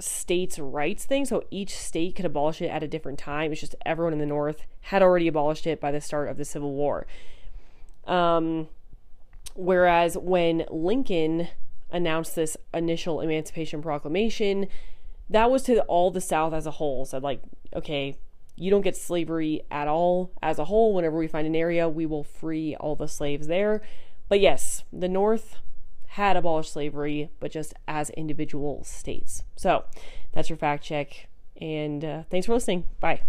states' 0.00 0.58
rights 0.58 1.04
thing. 1.04 1.24
So 1.24 1.44
each 1.50 1.76
state 1.76 2.16
could 2.16 2.24
abolish 2.24 2.60
it 2.60 2.68
at 2.68 2.82
a 2.82 2.88
different 2.88 3.18
time. 3.18 3.52
It's 3.52 3.60
just 3.60 3.76
everyone 3.84 4.12
in 4.12 4.18
the 4.18 4.26
North 4.26 4.62
had 4.82 5.02
already 5.02 5.28
abolished 5.28 5.66
it 5.66 5.80
by 5.80 5.90
the 5.90 6.00
start 6.00 6.28
of 6.28 6.36
the 6.36 6.44
Civil 6.44 6.72
War. 6.72 7.06
Um, 8.06 8.68
whereas 9.54 10.16
when 10.16 10.64
Lincoln 10.70 11.48
announced 11.90 12.34
this 12.34 12.56
initial 12.72 13.20
Emancipation 13.20 13.82
Proclamation, 13.82 14.66
that 15.28 15.50
was 15.50 15.62
to 15.64 15.82
all 15.82 16.10
the 16.10 16.20
South 16.20 16.52
as 16.52 16.66
a 16.66 16.72
whole. 16.72 17.04
Said, 17.04 17.22
like, 17.22 17.42
okay, 17.74 18.16
you 18.56 18.70
don't 18.70 18.82
get 18.82 18.96
slavery 18.96 19.62
at 19.70 19.88
all 19.88 20.32
as 20.42 20.58
a 20.58 20.66
whole. 20.66 20.94
Whenever 20.94 21.16
we 21.16 21.28
find 21.28 21.46
an 21.46 21.56
area, 21.56 21.88
we 21.88 22.06
will 22.06 22.24
free 22.24 22.76
all 22.76 22.96
the 22.96 23.08
slaves 23.08 23.46
there. 23.46 23.80
But 24.28 24.40
yes, 24.40 24.84
the 24.92 25.08
North 25.08 25.56
had 26.14 26.36
abolished 26.36 26.72
slavery, 26.72 27.30
but 27.38 27.52
just 27.52 27.72
as 27.86 28.10
individual 28.10 28.82
states. 28.82 29.44
So 29.54 29.84
that's 30.32 30.48
your 30.50 30.56
fact 30.56 30.82
check. 30.84 31.28
And 31.60 32.04
uh, 32.04 32.22
thanks 32.30 32.46
for 32.46 32.54
listening. 32.54 32.86
Bye. 32.98 33.22